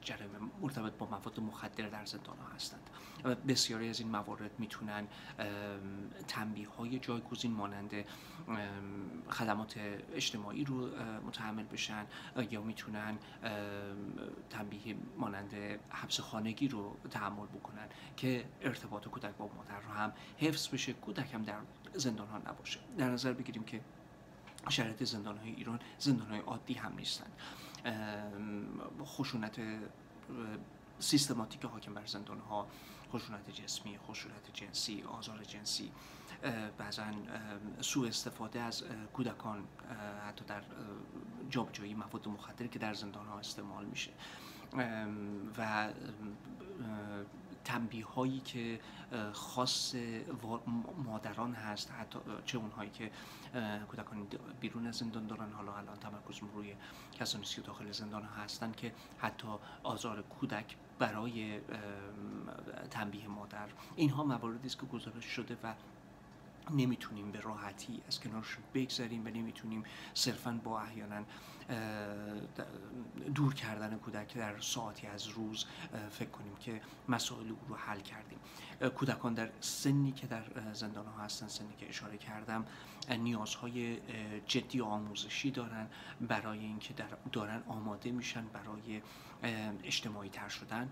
جرایم 0.00 0.30
مرتبط 0.60 0.92
با 0.92 1.06
مواد 1.06 1.40
مخدر 1.40 1.88
در 1.88 2.04
زندان 2.04 2.36
ها 2.38 2.54
هستند 2.54 2.90
بسیاری 3.48 3.88
از 3.88 4.00
این 4.00 4.08
موارد 4.08 4.50
می‌تونن 4.58 5.06
تنبیه 6.28 6.68
های 6.68 6.98
جایگزین 6.98 7.52
مانند 7.52 8.04
خدمات 9.30 9.74
اجتماعی 10.12 10.64
رو 10.64 10.88
متحمل 11.26 11.64
بشن 11.64 12.06
یا 12.50 12.62
می‌تونن 12.62 13.18
تنبیه 14.50 14.96
مانند 15.18 15.54
حبس 15.90 16.20
خانگی 16.20 16.68
رو 16.68 16.96
تحمل 17.10 17.46
بکنن 17.46 17.88
که 18.16 18.44
ارتباط 18.60 19.08
کودک 19.08 19.36
با 19.36 19.50
مادر 19.56 19.80
رو 19.80 19.90
هم 19.90 20.12
حفظ 20.38 20.68
بشه 20.68 20.92
کودک 20.92 21.34
هم 21.34 21.42
در 21.42 21.58
زندان 21.94 22.28
ها 22.28 22.38
نباشه. 22.38 22.80
در 22.98 23.10
نظر 23.10 23.32
بگیریم 23.32 23.64
که 23.64 23.80
شرایط 24.68 25.04
زندان 25.04 25.38
های 25.38 25.50
ایران 25.50 25.80
زندان 25.98 26.28
های 26.28 26.40
عادی 26.40 26.74
هم 26.74 26.94
نیستند 26.96 27.32
خشونت 29.04 29.60
سیستماتیک 30.98 31.64
حاکم 31.64 31.94
بر 31.94 32.06
زندان 32.06 32.40
ها 32.40 32.66
خشونت 33.12 33.50
جسمی 33.50 33.98
خشونت 33.98 34.54
جنسی 34.54 35.02
آزار 35.02 35.44
جنسی 35.44 35.90
بعضا 36.78 37.04
سوء 37.80 38.08
استفاده 38.08 38.60
از 38.60 38.84
کودکان 39.12 39.64
حتی 40.28 40.44
در 40.44 40.62
جابجایی 41.50 41.94
مواد 41.94 42.28
مخدری 42.28 42.68
که 42.68 42.78
در 42.78 42.94
زندان 42.94 43.26
ها 43.26 43.38
استعمال 43.38 43.84
میشه. 43.84 44.10
و 45.58 45.88
تنبیه 47.64 48.06
هایی 48.06 48.40
که 48.40 48.80
خاص 49.32 49.94
مادران 51.04 51.52
هست 51.52 51.90
حتی 51.90 52.18
چه 52.44 52.58
اونهایی 52.58 52.90
که 52.90 53.10
کودکان 53.88 54.26
بیرون 54.60 54.86
از 54.86 54.96
زندان 54.96 55.26
دارن 55.26 55.52
حالا 55.52 55.76
الان 55.76 55.96
تمرکز 55.96 56.40
روی 56.54 56.74
کسانی 57.12 57.44
که 57.44 57.60
داخل 57.60 57.92
زندان 57.92 58.22
هستن 58.22 58.72
که 58.72 58.92
حتی 59.18 59.48
آزار 59.82 60.22
کودک 60.22 60.76
برای 60.98 61.60
تنبیه 62.90 63.28
مادر. 63.28 63.68
اینها 63.96 64.24
مواردی 64.24 64.66
است 64.66 64.78
که 64.78 64.86
گزارش 64.86 65.24
شده 65.24 65.56
و 65.62 65.74
نمی‌تونیم 66.70 67.32
به 67.32 67.40
راحتی 67.40 68.02
از 68.08 68.20
کنارشون 68.20 68.64
بگذاریم 68.74 69.26
و 69.26 69.28
نمی‌تونیم 69.28 69.84
صرفا 70.14 70.60
با 70.64 70.80
احیانا 70.80 71.24
دور 73.34 73.54
کردن 73.54 73.98
کودک 73.98 74.34
در 74.34 74.60
ساعتی 74.60 75.06
از 75.06 75.28
روز 75.28 75.64
فکر 76.10 76.30
کنیم 76.30 76.56
که 76.56 76.80
مسائل 77.08 77.48
او 77.50 77.58
رو 77.68 77.76
حل 77.76 78.00
کردیم. 78.00 78.38
کودکان 78.94 79.34
در 79.34 79.50
سنی 79.60 80.12
که 80.12 80.26
در 80.26 80.44
زندان 80.72 81.06
ها 81.06 81.24
هستن 81.24 81.48
سنی 81.48 81.74
که 81.78 81.88
اشاره 81.88 82.18
کردم 82.18 82.66
نیازهای 83.10 83.98
جدی 84.46 84.80
آموزشی 84.80 85.50
دارن. 85.50 85.86
برای 86.20 86.58
اینکه 86.58 86.94
دارن 87.32 87.62
آماده 87.68 88.10
میشن 88.10 88.46
برای 88.46 89.02
اجتماعی 89.84 90.30
تر 90.30 90.48
شدن 90.48 90.90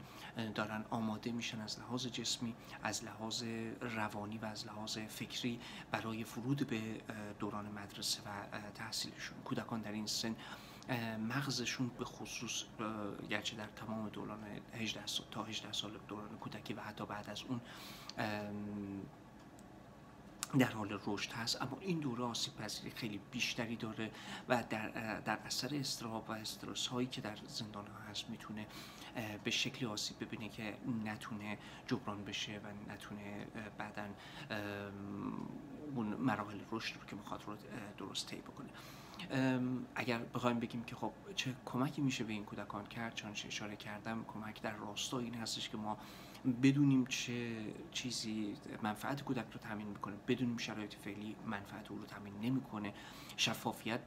دارن 0.55 0.85
آماده 0.91 1.33
میشن 1.33 1.61
از 1.61 1.81
لحاظ 1.81 2.07
جسمی 2.07 2.55
از 2.83 3.05
لحاظ 3.05 3.45
روانی 3.81 4.39
و 4.39 4.45
از 4.45 4.67
لحاظ 4.67 4.99
فکری 4.99 5.61
برای 5.91 6.25
فرود 6.25 6.67
به 6.67 6.81
دوران 7.39 7.67
مدرسه 7.67 8.21
و 8.21 8.61
تحصیلشون. 8.75 9.39
کودکان 9.45 9.81
در 9.81 9.93
این 9.93 10.07
سن 10.07 10.37
مغزشون 11.29 11.89
به 11.99 12.05
خصوص 12.05 12.65
گرچه 13.31 13.57
در 13.57 13.67
تمام 13.67 14.09
دوران 14.09 14.39
18 14.75 15.07
سال 15.07 15.27
تا 15.31 15.45
18 15.45 15.73
سال 15.73 15.91
دوران 16.09 16.39
کودکی 16.39 16.75
و 16.75 16.81
حتی 16.81 17.07
بعد 17.07 17.31
از 17.31 17.43
اون 17.43 17.61
در 20.59 20.73
حال 20.73 21.01
رشد 21.07 21.33
هست. 21.33 21.63
اما 21.63 21.79
این 21.81 22.01
دوره 22.01 22.25
آسیب 22.25 22.57
پذیری 22.57 22.91
خیلی 22.91 23.21
بیشتری 23.31 23.77
داره 23.77 24.11
و 24.49 24.65
در, 24.71 25.21
در 25.21 25.39
اثر 25.39 25.75
استراب 25.75 26.29
و 26.29 26.33
استرس 26.33 26.87
هایی 26.87 27.09
که 27.09 27.21
در 27.21 27.37
زندان 27.47 27.87
ها 27.87 28.11
هست 28.11 28.31
می‌تونه 28.31 28.67
به 29.45 29.51
شکلی 29.51 29.87
آسیب 29.87 30.21
ببینه 30.21 30.49
که 30.49 30.77
نتونه 31.05 31.59
جبران 31.87 32.25
بشه 32.25 32.61
و 32.65 32.93
نتونه 32.93 33.47
بعدا 33.79 34.07
اون 35.95 36.07
مراحل 36.07 36.61
رشد 36.73 36.97
رو 36.97 37.07
که 37.07 37.17
می‌خواد 37.17 37.45
رو 37.47 37.57
درست 37.99 38.27
طی 38.27 38.37
بکنه. 38.37 38.69
اگر 39.95 40.19
بخوایم 40.19 40.61
بگیم 40.61 40.85
که 40.85 40.97
خب 40.97 41.13
چه 41.37 41.55
کمکی 41.65 42.03
میشه 42.03 42.25
به 42.25 42.33
این 42.33 42.45
کودکان 42.45 42.87
کرد 42.87 43.15
چون 43.15 43.31
اشاره 43.31 43.77
کردم 43.77 44.25
کمک 44.25 44.63
در 44.63 44.77
راستای 44.77 45.25
این 45.25 45.35
هستش 45.35 45.69
که 45.69 45.77
ما 45.77 45.99
بدونیم 46.63 47.07
چه 47.07 47.57
چیزی 47.93 48.57
منفعت 48.83 49.23
کودک 49.23 49.45
رو 49.53 49.61
تامین 49.61 49.87
می‌کنه 49.87 50.15
بدونیم 50.29 50.57
شرایط 50.57 50.95
فعلی 50.95 51.37
منفعت 51.47 51.91
او 51.91 51.99
رو 51.99 52.05
تامین 52.05 52.35
نمی‌کنه 52.43 52.93
شفافیت 53.37 54.01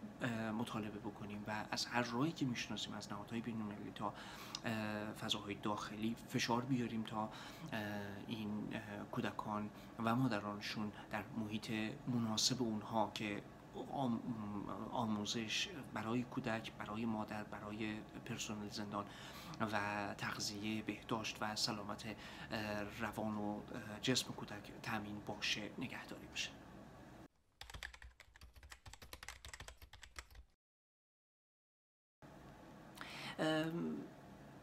مطالبه 0.60 0.99
بکنیم 0.99 1.43
و 1.47 1.65
از 1.71 1.86
هر 1.86 2.01
راهی 2.01 2.32
که 2.32 2.45
می‌شناسیم 2.45 2.93
از 2.93 3.12
نهادهای 3.12 3.41
بین‌المللی 3.41 3.91
تا 3.95 4.13
فضاهای 5.21 5.55
داخلی 5.55 6.15
فشار 6.29 6.62
بیاریم 6.62 7.03
تا 7.03 7.29
این 8.27 8.51
کودکان 9.12 9.69
و 9.99 10.15
مادرانشون 10.15 10.91
در 11.12 11.23
محیط 11.38 11.71
مناسب 12.08 12.62
اونها 12.62 13.12
که 13.13 13.41
آموزش 14.92 15.70
برای 15.94 16.24
کودک 16.24 16.72
برای 16.72 17.06
مادر 17.06 17.44
برای 17.44 17.96
پرسنل 18.26 18.70
زندان 18.70 19.06
و 19.60 20.15
تغذیه 20.18 20.82
بهداشت 20.82 21.38
و 21.42 21.56
سلامت 21.56 22.15
روان 23.00 23.38
و 23.38 23.60
جسم 24.02 24.34
کودک 24.34 24.72
تامین 24.84 25.22
باشه 25.28 25.70
نگهداری 25.78 26.28
بشه 26.34 26.50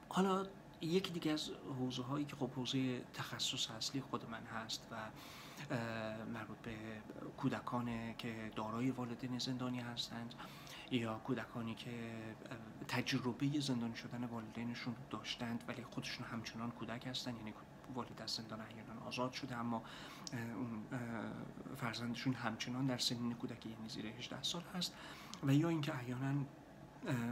حالا 0.08 0.46
یکی 0.80 1.10
دیگه 1.10 1.32
از 1.32 1.50
حوزه 1.78 2.02
هایی 2.02 2.24
که 2.24 2.36
خب 2.36 2.50
حوزه 2.50 3.00
تخصص 3.14 3.70
اصلی 3.70 4.00
خود 4.00 4.30
من 4.30 4.42
هست 4.42 4.86
و 4.90 4.96
مربوط 6.34 6.58
به 6.58 6.74
کودکان 7.36 8.14
که 8.18 8.50
دارای 8.56 8.90
والدین 8.90 9.38
زندانی 9.38 9.80
هستند 9.80 10.34
یا 10.90 11.18
کودکانی 11.18 11.74
که 11.74 11.90
تجربه 12.88 13.60
زندانی 13.60 13.96
شدن 13.96 14.24
والدینشون 14.24 14.94
داشتند 15.10 15.64
ولی 15.68 15.84
خودشون 15.84 16.26
همچنان 16.26 16.70
کودک 16.70 17.06
هستند 17.06 17.36
یعنی 17.36 17.54
والد 17.94 18.22
از 18.22 18.30
زندان 18.30 18.60
احیانا 18.60 19.06
آزاد 19.06 19.32
شده 19.32 19.56
اما 19.56 19.82
اون 20.32 20.82
فرزندشون 21.76 22.34
همچنان 22.34 22.86
در 22.86 22.98
سنین 22.98 23.34
کودکی 23.34 23.68
یعنی 23.68 23.88
زیر 23.88 24.06
18 24.06 24.42
سال 24.42 24.62
هست 24.74 24.94
و 25.42 25.54
یا 25.54 25.68
اینکه 25.68 25.94
احیانا 25.94 26.44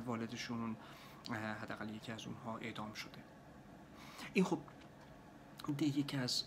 والدشون 0.06 0.76
حداقل 1.62 1.94
یکی 1.94 2.12
از 2.12 2.26
اونها 2.26 2.58
اعدام 2.58 2.92
شده. 2.92 3.18
این 4.32 4.44
خب 4.44 4.58
یکی 5.68 6.16
از 6.16 6.44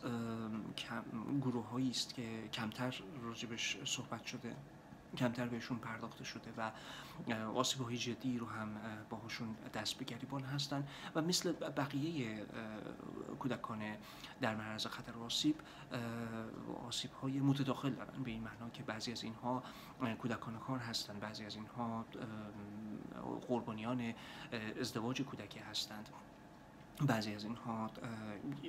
گروه 1.42 1.68
هایی 1.70 1.90
است 1.90 2.14
که 2.14 2.50
کمتر 2.54 3.02
راجبش 3.24 3.78
صحبت 3.86 4.26
شده 4.26 4.56
کمتر 5.18 5.48
بهشون 5.48 5.78
پرداخته 5.78 6.24
شده 6.24 6.54
و 6.58 6.72
آسیب 7.56 7.82
های 7.82 7.98
جدی 7.98 8.38
رو 8.38 8.48
هم 8.48 8.70
باهاشون 9.10 9.56
دست 9.74 9.98
به 9.98 10.06
گریبان 10.06 10.44
هستن 10.44 10.88
و 11.16 11.22
مثل 11.22 11.52
بقیه 11.52 12.46
کودکان 13.40 13.82
در 14.42 14.56
معرض 14.56 14.88
خطر 14.88 15.14
آسیب 15.14 15.56
آسیب 16.88 17.12
های 17.12 17.40
متداخل 17.40 17.90
دارن 17.90 18.24
به 18.24 18.32
این 18.32 18.44
معنا 18.44 18.70
که 18.70 18.84
بعضی 18.84 19.12
از 19.12 19.24
اینها 19.24 19.64
کودکان 20.22 20.60
کار 20.60 20.80
هستند 20.80 21.20
بعضی 21.20 21.46
از 21.46 21.56
اینها 21.56 22.06
قربانیان 23.48 24.14
ازدواج 24.80 25.22
کودکی 25.22 25.60
هستند. 25.60 26.10
بعضی 27.02 27.36
از 27.36 27.44
اینها 27.44 27.90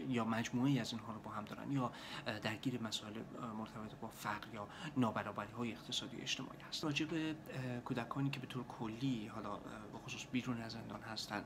یا 0.09 0.25
مجموعی 0.25 0.81
از 0.81 0.93
اینها 0.93 1.13
رو 1.13 1.21
با 1.21 1.31
هم 1.31 1.45
دارن 1.45 1.73
یا 1.73 1.93
درگیر 2.43 2.83
مسائل 2.83 3.13
مرتبط 3.59 3.95
با 4.01 4.09
فقر 4.09 4.55
یا 4.55 4.69
نابرابری 4.97 5.53
های 5.53 5.73
اقتصادی 5.73 6.21
اجتماعی 6.21 6.61
هست. 6.69 6.85
راجع 6.85 7.07
کودکانی 7.85 8.31
که 8.31 8.41
به 8.41 8.47
طور 8.47 8.65
کلی 8.65 9.27
حالا 9.27 9.57
به 9.93 9.99
خصوص 10.07 10.27
بیرون 10.33 10.61
از 10.61 10.73
زندان 10.73 11.01
هستن 11.03 11.45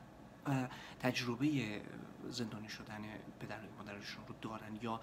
تجربه 1.01 1.81
زندانی 2.31 2.69
شدن 2.69 3.03
پدر 3.41 3.57
و 3.57 3.79
مادرشون 3.79 4.25
رو 4.29 4.35
دارن 4.43 4.79
یا 4.83 5.01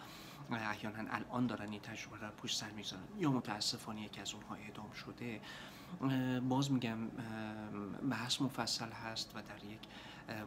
احیانا 0.51 1.11
الان 1.11 1.47
دارن 1.47 1.71
این 1.71 1.81
تجربه 1.81 2.17
رو 2.17 2.31
پشت 2.31 2.57
سر 2.57 2.69
می‌ذارن 2.71 3.03
یا 3.17 3.31
متاسفانه 3.31 4.01
یکی 4.01 4.21
از 4.21 4.33
اونها 4.33 4.55
اعدام 4.55 4.91
شده؟ 4.91 5.41
باز 6.49 6.71
میگم 6.71 6.97
بحث 8.09 8.41
مفصل 8.41 8.91
هست 8.91 9.31
و 9.35 9.41
در 9.41 9.63
یک 9.63 9.79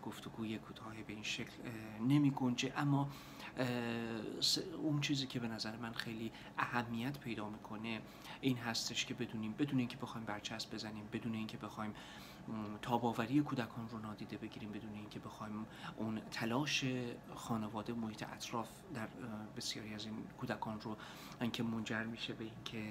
گفتگوی 0.03 0.59
کوتاه 0.59 0.95
به 1.07 1.13
این 1.13 1.23
شکل 1.23 1.53
نمی 2.01 2.31
گنجه. 2.31 2.73
اما 2.77 3.09
اون 4.83 5.01
چیزی 5.01 5.27
که 5.27 5.41
به 5.41 5.49
نظر 5.49 5.77
من 5.77 5.93
خیلی 5.93 6.33
اهمیت 6.59 7.19
پیدا 7.19 7.49
می‌کنه 7.49 8.01
این 8.41 8.57
هستش 8.57 9.07
که 9.07 9.15
بدونیم 9.15 9.53
بدون 9.53 9.79
اینکه 9.79 9.97
بخوایم 9.97 10.27
برچسب 10.27 10.75
بزنیم 10.75 11.09
بدون 11.13 11.35
اینکه 11.35 11.57
بخوایم 11.57 11.95
تاباوری 12.83 13.41
کودکان 13.41 13.89
رو 13.89 13.99
نادیده 13.99 14.37
بگیریم 14.37 14.73
بدون 14.73 14.95
اینکه 14.95 15.19
بخوایم 15.19 15.67
اون 15.97 16.21
تلاش 16.21 16.85
خانواده 17.35 17.93
محیط 17.93 18.23
اطراف 18.23 18.69
در 18.95 19.09
بسیاری 19.57 19.95
از 19.95 20.05
این 20.05 20.15
کودکان 20.41 20.81
رو 20.81 20.97
اینکه 21.41 21.63
منجر 21.63 22.05
میشه 22.05 22.33
به 22.33 22.45
اینکه 22.45 22.85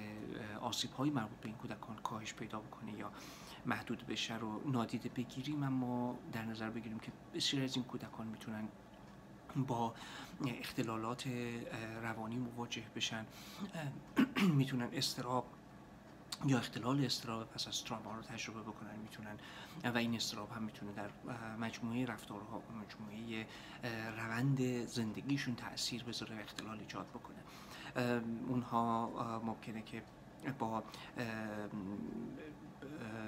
آسیب 0.60 0.92
های 0.92 1.10
مربوط 1.10 1.38
به 1.38 1.46
این 1.46 1.56
کودکان 1.56 1.96
کاهش 1.96 2.34
پیدا 2.34 2.60
بکنه 2.60 2.92
یا 2.92 3.12
محدود 3.66 4.06
بشه 4.06 4.36
رو 4.36 4.70
نادیده 4.70 5.08
بگیریم. 5.08 5.62
اما 5.62 6.18
در 6.32 6.44
نظر 6.44 6.70
بگیریم 6.70 6.98
که 6.98 7.12
بسیاری 7.34 7.64
از 7.64 7.76
این 7.76 7.84
کودکان 7.84 8.26
می‌تونن 8.26 8.68
با 9.56 9.94
اختلالات 10.46 11.28
روانی 12.02 12.36
مواجه 12.36 12.82
بشن. 12.96 13.26
می‌تونن 14.58 14.88
استراب 14.92 15.46
یا 16.46 16.58
اختلال 16.58 17.04
استراب 17.04 17.44
پس 17.44 17.68
از 17.68 17.84
تراما 17.84 18.14
رو 18.14 18.22
تجربه 18.22 18.60
بکنن 18.60 18.98
می‌تونن 19.02 19.36
و 19.84 19.98
این 19.98 20.14
استراب 20.14 20.50
هم 20.50 20.62
می‌تونه 20.62 20.92
در 20.92 21.10
مجموعه 21.56 22.06
رفتارها 22.06 22.58
و 22.58 22.72
مجموعه 22.72 23.46
روند 24.16 24.86
زندگیشون 24.86 25.54
تاثیر 25.54 26.04
بذاره 26.04 26.36
و 26.36 26.40
اختلال 26.40 26.78
ایجاد 26.78 27.06
بکنه. 27.08 27.44
اونها 28.48 29.40
ممکنه 29.44 29.82
که 29.82 30.02
با 30.58 30.84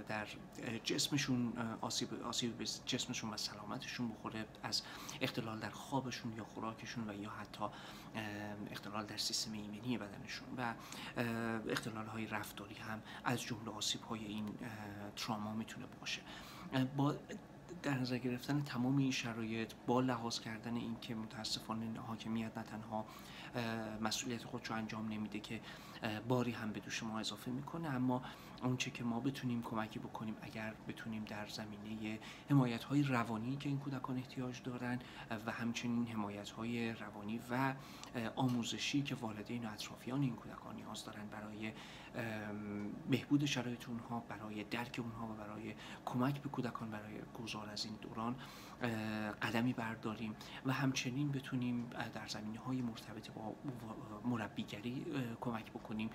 در 0.08 0.26
جسمشون 0.84 1.52
آسیب, 1.80 2.22
آسیب 2.22 2.58
به 2.58 2.64
جسمشون 2.86 3.30
و 3.30 3.36
سلامتشون 3.36 4.08
بخوره 4.08 4.46
از 4.62 4.82
اختلال 5.20 5.58
در 5.58 5.70
خوابشون 5.70 6.32
یا 6.36 6.44
خوراکشون 6.44 7.10
و 7.10 7.14
یا 7.22 7.30
حتی 7.30 7.64
اختلال 8.70 9.06
در 9.06 9.16
سیستم 9.16 9.52
ایمنی 9.52 9.98
بدنشون. 9.98 10.48
و 10.58 10.74
اختلال 11.68 12.06
های 12.06 12.26
رفتاری 12.26 12.74
هم 12.74 13.02
از 13.24 13.42
جمله 13.42 13.70
آسیب 13.70 14.02
های 14.02 14.24
این 14.24 14.54
تراما 15.16 15.54
می‌تونه 15.54 15.86
باشه. 16.00 16.22
با 16.96 17.14
در 17.82 17.98
نظر 17.98 18.18
گرفتن 18.18 18.62
تمام 18.62 18.96
این 18.96 19.10
شرایط 19.10 19.72
با 19.86 20.00
لحاظ 20.00 20.40
کردن 20.40 20.76
اینکه 20.76 21.14
متاسفانه 21.14 22.00
حاکمیت 22.00 22.58
نه 22.58 22.64
تنها 22.64 23.04
مسئولیت 24.00 24.44
خودش 24.44 24.66
رو 24.66 24.76
انجام 24.76 25.08
نمیده 25.08 25.40
که 25.40 25.60
باری 26.28 26.52
هم 26.52 26.72
به 26.72 26.80
دوش 26.80 27.02
ما 27.02 27.18
اضافه 27.18 27.50
می‌کنه. 27.50 27.88
اما 27.88 28.22
اونچه 28.62 28.90
که 28.90 29.04
ما 29.04 29.20
بتونیم 29.20 29.62
کمکی 29.62 29.98
بکنیم 29.98 30.36
اگر 30.42 30.74
بتونیم 30.88 31.24
در 31.24 31.46
زمینه 31.46 32.18
حمایت 32.50 32.84
های 32.84 33.02
روانی 33.02 33.56
که 33.56 33.68
این 33.68 33.78
کودکان 33.78 34.16
احتیاج 34.16 34.62
دارن 34.62 34.98
و 35.46 35.52
همچنین 35.52 36.06
حمایت 36.06 36.50
های 36.50 36.92
روانی 36.92 37.40
و 37.50 37.74
آموزشی 38.36 39.02
که 39.02 39.14
والدین 39.14 39.66
و 39.66 39.72
اطرافیان 39.72 40.22
این 40.22 40.36
کودکان 40.36 40.76
نیاز 40.76 41.04
دارن 41.04 41.26
برای 41.26 41.72
بهبود 43.10 43.44
شرایط 43.44 43.88
اونها 43.88 44.20
برای 44.28 44.64
درک 44.64 45.00
اونها 45.02 45.26
و 45.26 45.36
برای 45.36 45.74
کمک 46.04 46.40
به 46.40 46.48
کودکان 46.48 46.90
برای 46.90 47.20
گذار 47.42 47.70
از 47.70 47.84
این 47.84 47.94
دوران 47.94 48.36
قدمی 49.42 49.72
برداریم 49.72 50.36
و 50.66 50.72
همچنین 50.72 51.32
بتونیم 51.32 51.90
در 52.14 52.26
زمینه 52.26 52.58
های 52.58 52.82
مرتبط 52.82 53.30
با 53.30 53.54
مربیگری 54.24 55.06
کمک 55.40 55.70
بکنیم. 55.70 56.10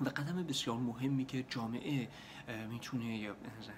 و 0.00 0.08
قدم 0.08 0.42
بسیار 0.42 0.76
مهمی 0.76 1.24
که 1.24 1.42
جامعه 1.42 2.08
می‌تونه 2.70 3.16
یا 3.16 3.36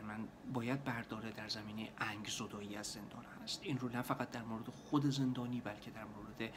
من 0.08 0.28
باید 0.52 0.84
برداره 0.84 1.30
در 1.30 1.48
زمینه 1.48 1.88
انگ 1.98 2.28
زدایی 2.28 2.76
از 2.76 2.86
زندان 2.86 3.24
هست 3.42 3.60
این 3.62 3.78
رو 3.78 3.88
نه 3.88 4.02
فقط 4.02 4.30
در 4.30 4.42
مورد 4.42 4.68
خود 4.68 5.06
زندانی 5.10 5.60
بلکه 5.60 5.90
در 5.90 6.04
مورد 6.04 6.52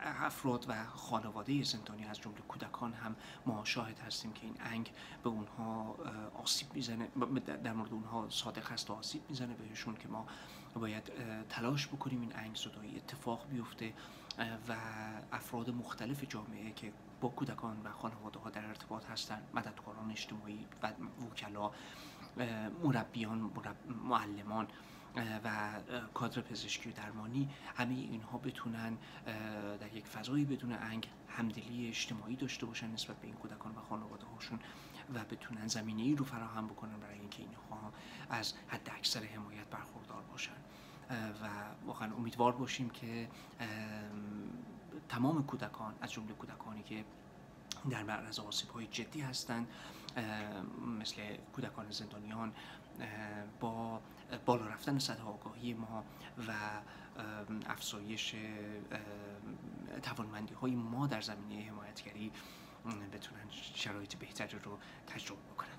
افراد 0.00 0.66
و 0.68 0.86
خانواده 0.86 1.62
زندانی 1.62 2.04
از 2.04 2.20
جمله 2.20 2.40
کودکان 2.48 2.92
هم 2.92 3.16
ما 3.46 3.64
شاهد 3.64 3.98
هستیم 3.98 4.32
که 4.32 4.46
این 4.46 4.56
انگ 4.60 4.92
به 5.22 5.28
اونها 5.28 5.96
آسیب 6.34 6.74
می‌زنه 6.74 7.08
در 7.64 7.72
مورد 7.72 7.92
اونها 7.92 8.26
صادق 8.30 8.72
هست 8.72 8.90
و 8.90 8.92
آسیب 8.92 9.22
می‌زنه 9.28 9.54
بهشون 9.54 9.96
که 9.96 10.08
ما 10.08 10.26
باید 10.74 11.12
تلاش 11.48 11.86
بکنیم 11.86 12.20
این 12.20 12.32
انگ 12.34 12.56
زدایی 12.56 12.96
اتفاق 12.96 13.48
بیفته 13.50 13.92
و 14.68 14.76
افراد 15.32 15.70
مختلف 15.70 16.24
جامعه 16.28 16.72
که 16.72 16.92
با 17.20 17.28
کودکان 17.28 17.80
و 17.84 17.90
خانواده 17.90 18.38
ها 18.38 18.50
در 18.50 18.66
ارتباط 18.66 19.04
هستند 19.04 19.42
مددکاران 19.54 20.10
اجتماعی 20.10 20.66
و 20.82 20.92
وکلا 21.30 21.70
مربیان 22.82 23.50
معلمان 24.04 24.68
و 25.44 25.70
کادر 26.14 26.40
پزشکی 26.40 26.90
و 26.90 26.92
درمانی. 26.92 27.48
همه 27.76 27.94
اینها 27.94 28.38
بتونن 28.38 28.98
در 29.80 29.94
یک 29.94 30.06
فضایی 30.06 30.44
بدون 30.44 30.72
انگ 30.72 31.08
همدلی 31.28 31.88
اجتماعی 31.88 32.36
داشته 32.36 32.66
باشن 32.66 32.90
نسبت 32.90 33.16
به 33.16 33.26
این 33.26 33.36
کودکان 33.36 33.72
و 33.72 33.80
خانواده 33.80 34.24
هاشون 34.24 34.58
و 35.14 35.24
بتونن 35.24 35.66
زمینه 35.66 36.02
ای 36.02 36.14
رو 36.14 36.24
فراهم 36.24 36.66
بکنن 36.66 37.00
برای 37.00 37.18
اینکه 37.18 37.42
اینها 37.42 37.92
از 38.30 38.54
حد 38.68 38.90
اکثر 38.96 39.24
حمایت 39.24 39.66
برخوردار 39.70 40.22
باشن. 40.22 40.56
و 41.10 41.48
واقعا 41.86 42.14
امیدوار 42.14 42.52
باشیم 42.52 42.90
که 42.90 43.28
تمام 45.08 45.46
کودکان 45.46 45.94
از 46.00 46.12
جمله 46.12 46.32
کودکانی 46.32 46.82
که 46.82 47.04
در 47.90 48.02
معرض 48.02 48.38
آسیب 48.38 48.70
های 48.70 48.86
جدی 48.86 49.20
هستند 49.20 49.68
مثل 51.00 51.36
کودکان 51.52 51.90
زندانیان 51.90 52.52
با 53.60 54.00
بالا 54.46 54.66
رفتن 54.66 54.98
سطح 54.98 55.28
آگاهی 55.28 55.74
ما 55.74 56.04
و 56.48 56.52
افزایش 57.66 58.34
توانمندی 60.02 60.54
های 60.54 60.74
ما 60.74 61.06
در 61.06 61.20
زمینه 61.20 61.70
حمایتگری 61.70 62.32
بتونن 63.12 63.50
شرایط 63.50 64.14
بهتری 64.14 64.58
رو 64.58 64.78
تجربه 65.06 65.40
بکنن. 65.54 65.75